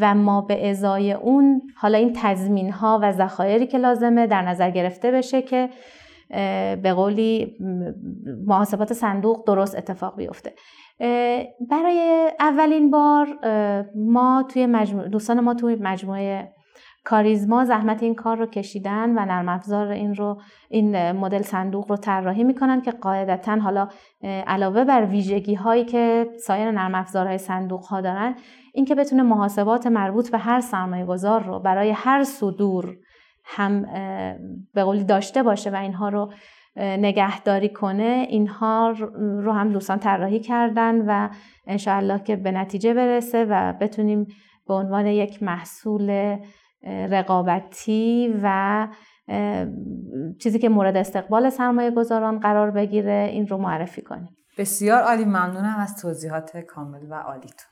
و 0.00 0.14
ما 0.14 0.40
به 0.40 0.70
ازای 0.70 1.12
اون 1.12 1.62
حالا 1.76 1.98
این 1.98 2.12
تضمین 2.16 2.70
ها 2.70 2.98
و 3.02 3.12
ذخایری 3.12 3.66
که 3.66 3.78
لازمه 3.78 4.26
در 4.26 4.42
نظر 4.42 4.70
گرفته 4.70 5.10
بشه 5.10 5.42
که 5.42 5.68
به 6.82 6.92
قولی 6.96 7.56
محاسبات 8.46 8.92
صندوق 8.92 9.46
درست 9.46 9.76
اتفاق 9.76 10.16
بیفته. 10.16 10.54
برای 11.70 12.30
اولین 12.40 12.90
بار 12.90 13.26
ما 13.94 14.44
توی 14.48 14.66
مجموعه 14.66 15.08
دوستان 15.08 15.40
ما 15.40 15.54
توی 15.54 15.76
مجموعه 15.80 16.52
کاریزما 17.04 17.64
زحمت 17.64 18.02
این 18.02 18.14
کار 18.14 18.36
رو 18.36 18.46
کشیدن 18.46 19.10
و 19.10 19.24
نرم 19.24 19.48
افزار 19.48 19.88
این 19.88 20.14
رو 20.14 20.40
این 20.68 21.12
مدل 21.12 21.42
صندوق 21.42 21.90
رو 21.90 21.96
طراحی 21.96 22.44
می‌کنن 22.44 22.80
که 22.80 22.90
قاعدتا 22.90 23.56
حالا 23.56 23.88
علاوه 24.46 24.84
بر 24.84 25.04
ویژگی 25.04 25.54
هایی 25.54 25.84
که 25.84 26.26
سایر 26.46 26.70
نرم 26.70 26.94
افزارهای 26.94 27.38
صندوق 27.38 27.84
ها 27.84 28.00
دارن 28.00 28.34
اینکه 28.74 28.94
بتونه 28.94 29.22
محاسبات 29.22 29.86
مربوط 29.86 30.30
به 30.30 30.38
هر 30.38 30.60
سرمایه 30.60 31.04
گذار 31.04 31.42
رو 31.42 31.60
برای 31.60 31.90
هر 31.90 32.24
صدور 32.24 32.96
هم 33.44 33.82
به 34.74 34.84
قولی 34.84 35.04
داشته 35.04 35.42
باشه 35.42 35.70
و 35.70 35.76
اینها 35.76 36.08
رو 36.08 36.32
نگهداری 36.76 37.68
کنه 37.68 38.26
اینها 38.28 38.94
رو 39.18 39.52
هم 39.52 39.72
دوستان 39.72 39.98
طراحی 39.98 40.40
کردن 40.40 41.04
و 41.06 41.28
انشاءالله 41.66 42.22
که 42.22 42.36
به 42.36 42.52
نتیجه 42.52 42.94
برسه 42.94 43.44
و 43.44 43.72
بتونیم 43.80 44.26
به 44.66 44.74
عنوان 44.74 45.06
یک 45.06 45.42
محصول 45.42 46.36
رقابتی 46.86 48.34
و 48.42 48.88
چیزی 50.38 50.58
که 50.58 50.68
مورد 50.68 50.96
استقبال 50.96 51.50
سرمایه 51.50 51.90
گذاران 51.90 52.40
قرار 52.40 52.70
بگیره 52.70 53.28
این 53.32 53.46
رو 53.46 53.58
معرفی 53.58 54.02
کنیم. 54.02 54.36
بسیار 54.58 55.02
عالی 55.02 55.24
ممنونم 55.24 55.76
از 55.78 55.96
توضیحات 56.02 56.56
کامل 56.56 57.06
و 57.10 57.14
عالیتون. 57.14 57.70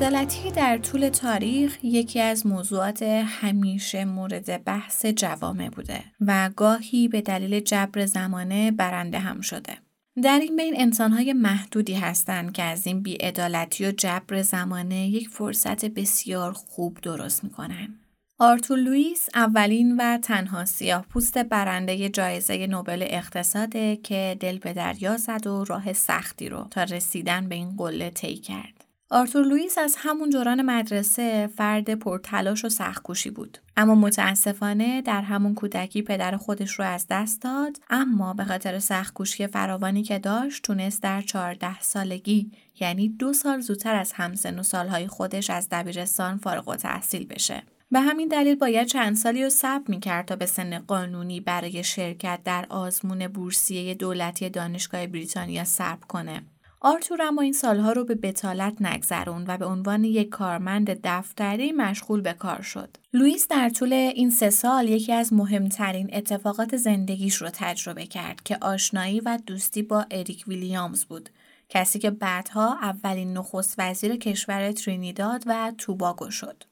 بیعدالتی 0.00 0.50
در 0.50 0.78
طول 0.78 1.08
تاریخ 1.08 1.78
یکی 1.82 2.20
از 2.20 2.46
موضوعات 2.46 3.02
همیشه 3.02 4.04
مورد 4.04 4.64
بحث 4.64 5.06
جوامع 5.06 5.68
بوده 5.68 6.04
و 6.20 6.50
گاهی 6.56 7.08
به 7.08 7.20
دلیل 7.20 7.60
جبر 7.60 8.06
زمانه 8.06 8.70
برنده 8.70 9.18
هم 9.18 9.40
شده. 9.40 9.78
در 10.22 10.38
این 10.38 10.56
بین 10.56 10.74
انسانهای 10.76 11.32
محدودی 11.32 11.94
هستند 11.94 12.52
که 12.52 12.62
از 12.62 12.86
این 12.86 13.02
بیعدالتی 13.02 13.86
و 13.86 13.90
جبر 13.90 14.42
زمانه 14.42 15.08
یک 15.08 15.28
فرصت 15.28 15.84
بسیار 15.84 16.52
خوب 16.52 16.98
درست 17.02 17.44
می‌کنن. 17.44 17.94
آرتور 18.38 18.78
لوئیس 18.78 19.28
اولین 19.34 19.96
و 19.96 20.18
تنها 20.18 20.64
سیاه 20.64 21.06
پوست 21.10 21.38
برنده 21.38 22.08
جایزه 22.08 22.66
نوبل 22.66 23.06
اقتصاده 23.10 23.96
که 23.96 24.36
دل 24.40 24.58
به 24.58 24.72
دریا 24.72 25.16
زد 25.16 25.46
و 25.46 25.64
راه 25.64 25.92
سختی 25.92 26.48
رو 26.48 26.66
تا 26.70 26.82
رسیدن 26.82 27.48
به 27.48 27.54
این 27.54 27.76
قله 27.76 28.10
طی 28.10 28.36
کرد. 28.36 28.79
آرتور 29.12 29.44
لوئیس 29.44 29.78
از 29.78 29.96
همون 29.98 30.30
دوران 30.30 30.62
مدرسه 30.62 31.46
فرد 31.56 31.94
پرتلاش 31.94 32.64
و 32.64 32.68
سختکوشی 32.68 33.30
بود. 33.30 33.58
اما 33.76 33.94
متاسفانه 33.94 35.02
در 35.02 35.22
همون 35.22 35.54
کودکی 35.54 36.02
پدر 36.02 36.36
خودش 36.36 36.72
رو 36.72 36.84
از 36.84 37.06
دست 37.10 37.42
داد 37.42 37.76
اما 37.90 38.34
به 38.34 38.44
خاطر 38.44 38.78
سختکوشی 38.78 39.46
فراوانی 39.46 40.02
که 40.02 40.18
داشت 40.18 40.62
تونست 40.62 41.02
در 41.02 41.22
14 41.22 41.80
سالگی 41.80 42.50
یعنی 42.80 43.08
دو 43.08 43.32
سال 43.32 43.60
زودتر 43.60 43.96
از 43.96 44.12
همسن 44.12 44.58
و 44.58 44.62
سالهای 44.62 45.08
خودش 45.08 45.50
از 45.50 45.68
دبیرستان 45.70 46.38
فارغ 46.38 46.68
و 46.68 46.76
تحصیل 46.76 47.26
بشه. 47.26 47.62
به 47.92 48.00
همین 48.00 48.28
دلیل 48.28 48.54
باید 48.54 48.86
چند 48.86 49.16
سالی 49.16 49.44
رو 49.44 49.50
صبر 49.50 49.84
می‌کرد 49.88 50.26
تا 50.26 50.36
به 50.36 50.46
سن 50.46 50.78
قانونی 50.78 51.40
برای 51.40 51.84
شرکت 51.84 52.40
در 52.44 52.66
آزمون 52.68 53.28
بورسیه 53.28 53.94
دولتی 53.94 54.48
دانشگاه 54.48 55.06
بریتانیا 55.06 55.64
صبر 55.64 56.06
کنه. 56.08 56.42
آرتور 56.82 57.22
اما 57.22 57.42
این 57.42 57.52
سالها 57.52 57.92
رو 57.92 58.04
به 58.04 58.14
بطالت 58.14 58.82
نگذرون 58.82 59.44
و 59.48 59.56
به 59.56 59.66
عنوان 59.66 60.04
یک 60.04 60.28
کارمند 60.28 61.00
دفتری 61.04 61.72
مشغول 61.72 62.20
به 62.20 62.32
کار 62.32 62.62
شد. 62.62 62.96
لوئیس 63.12 63.48
در 63.48 63.68
طول 63.68 63.92
این 63.92 64.30
سه 64.30 64.50
سال 64.50 64.88
یکی 64.88 65.12
از 65.12 65.32
مهمترین 65.32 66.10
اتفاقات 66.12 66.76
زندگیش 66.76 67.34
رو 67.34 67.48
تجربه 67.52 68.06
کرد 68.06 68.42
که 68.42 68.58
آشنایی 68.60 69.20
و 69.20 69.38
دوستی 69.46 69.82
با 69.82 70.06
اریک 70.10 70.44
ویلیامز 70.48 71.04
بود. 71.04 71.30
کسی 71.68 71.98
که 71.98 72.10
بعدها 72.10 72.78
اولین 72.82 73.32
نخست 73.32 73.74
وزیر 73.78 74.16
کشور 74.16 74.72
ترینیداد 74.72 75.42
و 75.46 75.72
توباگو 75.78 76.30
شد. 76.30 76.64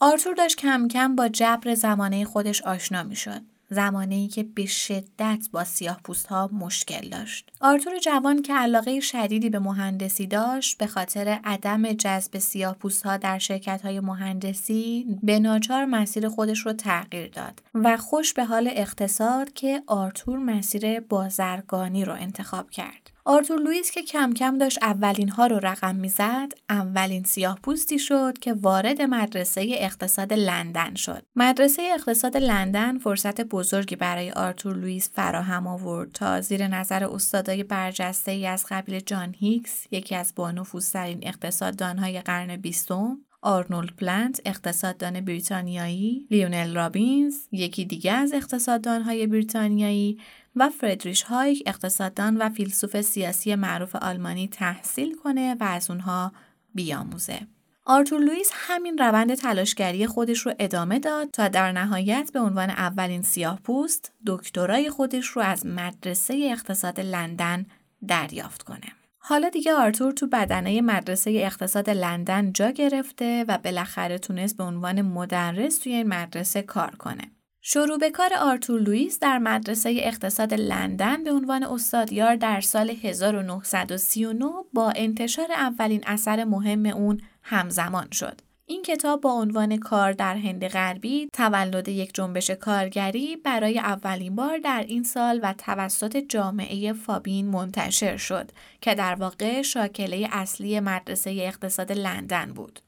آرتور 0.00 0.34
داشت 0.34 0.56
کم 0.56 0.88
کم 0.88 1.16
با 1.16 1.28
جبر 1.28 1.74
زمانه 1.74 2.24
خودش 2.24 2.62
آشنا 2.62 3.02
می 3.02 3.16
شد. 3.16 3.40
زمانه 3.70 4.28
که 4.28 4.42
به 4.42 4.66
شدت 4.66 5.48
با 5.52 5.64
سیاه 5.64 6.00
پوست 6.04 6.26
ها 6.26 6.50
مشکل 6.52 7.08
داشت. 7.08 7.50
آرتور 7.60 7.98
جوان 7.98 8.42
که 8.42 8.54
علاقه 8.54 9.00
شدیدی 9.00 9.50
به 9.50 9.58
مهندسی 9.58 10.26
داشت 10.26 10.78
به 10.78 10.86
خاطر 10.86 11.38
عدم 11.44 11.92
جذب 11.92 12.38
سیاه 12.38 12.74
پوست 12.74 13.06
ها 13.06 13.16
در 13.16 13.38
شرکت 13.38 13.82
های 13.82 14.00
مهندسی 14.00 15.06
به 15.22 15.38
ناچار 15.38 15.84
مسیر 15.84 16.28
خودش 16.28 16.58
رو 16.66 16.72
تغییر 16.72 17.28
داد 17.28 17.62
و 17.74 17.96
خوش 17.96 18.32
به 18.32 18.44
حال 18.44 18.70
اقتصاد 18.72 19.52
که 19.52 19.82
آرتور 19.86 20.38
مسیر 20.38 21.00
بازرگانی 21.00 22.04
رو 22.04 22.12
انتخاب 22.12 22.70
کرد. 22.70 23.09
آرتور 23.24 23.60
لوئیس 23.60 23.90
که 23.90 24.02
کم 24.02 24.32
کم 24.32 24.58
داشت 24.58 24.82
اولین 24.82 25.28
ها 25.28 25.46
رو 25.46 25.58
رقم 25.58 25.96
می‌زد 25.96 26.52
اولین 26.68 27.24
سیاه 27.24 27.58
پوستی 27.62 27.98
شد 27.98 28.38
که 28.38 28.52
وارد 28.52 29.02
مدرسه 29.02 29.66
اقتصاد 29.70 30.32
لندن 30.32 30.94
شد. 30.94 31.22
مدرسه 31.36 31.82
اقتصاد 31.94 32.36
لندن 32.36 32.98
فرصت 32.98 33.40
بزرگی 33.40 33.96
برای 33.96 34.30
آرتور 34.30 34.76
لوئیس 34.76 35.10
فراهم 35.14 35.66
آورد 35.66 36.12
تا 36.12 36.40
زیر 36.40 36.68
نظر 36.68 37.04
استادای 37.04 37.62
برجسته 37.62 38.30
ای 38.30 38.46
از 38.46 38.66
قبیل 38.68 39.00
جان 39.00 39.34
هیکس 39.38 39.86
یکی 39.90 40.14
از 40.14 40.32
بانفوذترین 40.36 41.18
اقتصاددانهای 41.22 42.20
قرن 42.20 42.56
بیستم 42.56 43.18
آرنولد 43.42 43.90
پلنت 43.96 44.40
اقتصاددان 44.44 45.20
بریتانیایی، 45.20 46.26
لیونل 46.30 46.74
رابینز 46.74 47.34
یکی 47.52 47.84
دیگه 47.84 48.12
از 48.12 48.32
اقتصاددانهای 48.32 49.26
بریتانیایی 49.26 50.18
و 50.56 50.68
فردریش 50.70 51.22
هایک 51.22 51.62
اقتصاددان 51.66 52.36
و 52.36 52.48
فیلسوف 52.48 53.00
سیاسی 53.00 53.54
معروف 53.54 53.96
آلمانی 53.96 54.48
تحصیل 54.48 55.16
کنه 55.16 55.56
و 55.60 55.64
از 55.64 55.90
اونها 55.90 56.32
بیاموزه. 56.74 57.40
آرتور 57.84 58.20
لوئیس 58.20 58.50
همین 58.54 58.98
روند 58.98 59.34
تلاشگری 59.34 60.06
خودش 60.06 60.38
رو 60.46 60.54
ادامه 60.58 60.98
داد 60.98 61.30
تا 61.30 61.48
در 61.48 61.72
نهایت 61.72 62.30
به 62.32 62.40
عنوان 62.40 62.70
اولین 62.70 63.22
سیاه 63.22 63.60
پوست 63.60 64.12
دکترای 64.26 64.90
خودش 64.90 65.26
رو 65.26 65.42
از 65.42 65.66
مدرسه 65.66 66.48
اقتصاد 66.52 67.00
لندن 67.00 67.66
دریافت 68.08 68.62
کنه. 68.62 68.92
حالا 69.18 69.48
دیگه 69.48 69.74
آرتور 69.74 70.12
تو 70.12 70.26
بدنه 70.26 70.80
مدرسه 70.80 71.30
اقتصاد 71.30 71.90
لندن 71.90 72.52
جا 72.52 72.70
گرفته 72.70 73.44
و 73.48 73.58
بالاخره 73.58 74.18
تونست 74.18 74.56
به 74.56 74.64
عنوان 74.64 75.02
مدرس 75.02 75.78
توی 75.78 75.94
این 75.94 76.08
مدرسه 76.08 76.62
کار 76.62 76.90
کنه. 76.90 77.30
شروع 77.62 77.98
به 77.98 78.10
کار 78.10 78.34
آرتور 78.34 78.80
لوئیس 78.80 79.18
در 79.18 79.38
مدرسه 79.38 79.96
اقتصاد 80.02 80.54
لندن 80.54 81.24
به 81.24 81.32
عنوان 81.32 81.62
استادیار 81.62 82.36
در 82.36 82.60
سال 82.60 82.90
1939 82.90 84.46
با 84.72 84.92
انتشار 84.96 85.52
اولین 85.52 86.02
اثر 86.06 86.44
مهم 86.44 86.86
اون 86.86 87.20
همزمان 87.42 88.08
شد. 88.12 88.40
این 88.66 88.82
کتاب 88.82 89.20
با 89.20 89.32
عنوان 89.32 89.76
کار 89.76 90.12
در 90.12 90.36
هند 90.36 90.68
غربی 90.68 91.28
تولد 91.32 91.88
یک 91.88 92.14
جنبش 92.14 92.50
کارگری 92.50 93.36
برای 93.36 93.78
اولین 93.78 94.36
بار 94.36 94.58
در 94.58 94.84
این 94.88 95.02
سال 95.02 95.40
و 95.42 95.54
توسط 95.58 96.16
جامعه 96.16 96.92
فابین 96.92 97.46
منتشر 97.46 98.16
شد 98.16 98.50
که 98.80 98.94
در 98.94 99.14
واقع 99.14 99.62
شاکله 99.62 100.28
اصلی 100.32 100.80
مدرسه 100.80 101.30
اقتصاد 101.30 101.92
لندن 101.92 102.52
بود. 102.52 102.80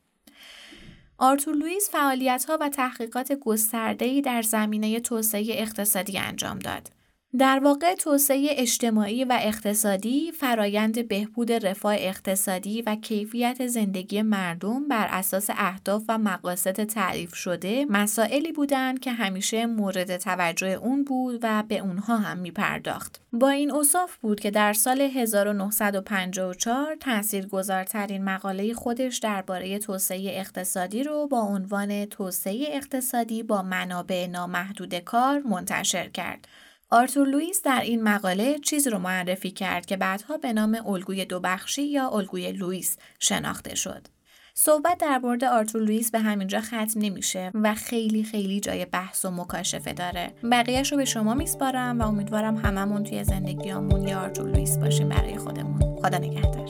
آرتور 1.23 1.55
لوئیس 1.55 1.91
فعالیت‌ها 1.91 2.59
و 2.61 2.69
تحقیقات 2.69 3.33
گسترده‌ای 3.33 4.23
در 4.23 4.43
زمینه 4.43 5.01
توسعه 5.01 5.47
اقتصادی 5.49 6.19
انجام 6.19 6.59
داد. 6.59 6.89
در 7.39 7.61
واقع 7.65 7.95
توسعه 7.95 8.49
اجتماعی 8.51 9.25
و 9.25 9.39
اقتصادی 9.41 10.33
فرایند 10.33 11.09
بهبود 11.09 11.53
رفاه 11.53 11.95
اقتصادی 11.99 12.83
و 12.83 12.97
کیفیت 12.97 13.67
زندگی 13.67 14.23
مردم 14.23 14.89
بر 14.89 15.07
اساس 15.11 15.51
اهداف 15.51 16.03
و 16.09 16.19
مقاصد 16.19 16.85
تعریف 16.85 17.35
شده 17.35 17.87
مسائلی 17.89 18.53
بودند 18.53 19.01
که 19.01 19.13
همیشه 19.13 19.67
مورد 19.67 20.17
توجه 20.17 20.67
اون 20.67 21.05
بود 21.05 21.41
و 21.43 21.65
به 21.69 21.79
اونها 21.79 22.17
هم 22.17 22.39
می 22.39 22.51
پرداخت. 22.51 23.21
با 23.33 23.49
این 23.49 23.73
اصاف 23.73 24.17
بود 24.17 24.41
که 24.41 24.51
در 24.51 24.73
سال 24.73 25.01
1954 25.01 26.95
تاثیرگذارترین 26.95 28.25
مقاله 28.25 28.75
خودش 28.75 29.19
درباره 29.19 29.79
توسعه 29.79 30.39
اقتصادی 30.41 31.03
رو 31.03 31.27
با 31.27 31.41
عنوان 31.41 32.05
توسعه 32.05 32.67
اقتصادی 32.69 33.43
با 33.43 33.63
منابع 33.63 34.27
نامحدود 34.27 34.95
کار 34.95 35.39
منتشر 35.41 36.09
کرد 36.09 36.49
آرتور 36.93 37.29
لوئیس 37.29 37.63
در 37.63 37.81
این 37.81 38.03
مقاله 38.03 38.59
چیزی 38.59 38.91
رو 38.91 38.99
معرفی 38.99 39.51
کرد 39.51 39.87
که 39.87 39.97
بعدها 39.97 40.37
به 40.37 40.53
نام 40.53 40.79
الگوی 40.87 41.25
دو 41.25 41.41
بخشی 41.41 41.83
یا 41.83 42.09
الگوی 42.09 42.53
لوئیس 42.53 42.97
شناخته 43.19 43.75
شد. 43.75 44.09
صحبت 44.55 44.99
در 44.99 45.19
مورد 45.19 45.45
آرتور 45.45 45.83
لوئیس 45.83 46.11
به 46.11 46.19
همینجا 46.19 46.61
ختم 46.61 46.93
نمیشه 46.97 47.51
و 47.55 47.75
خیلی 47.75 48.25
خیلی 48.25 48.61
جای 48.61 48.85
بحث 48.85 49.25
و 49.25 49.31
مکاشفه 49.31 49.93
داره. 49.93 50.33
بقیهش 50.53 50.93
رو 50.93 50.99
به 50.99 51.05
شما 51.05 51.35
میسپارم 51.35 52.01
و 52.01 52.07
امیدوارم 52.07 52.57
هممون 52.57 53.05
توی 53.05 53.25
زندگیامون 53.25 54.09
یا 54.09 54.21
آرتور 54.21 54.49
لوئیس 54.49 54.79
باشیم 54.79 55.09
برای 55.09 55.39
خودمون. 55.39 55.97
خدا 56.03 56.19
نگهدار. 56.19 56.69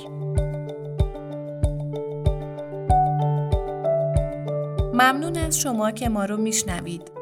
ممنون 4.94 5.36
از 5.36 5.58
شما 5.58 5.90
که 5.90 6.08
ما 6.08 6.24
رو 6.24 6.36
میشنوید. 6.36 7.21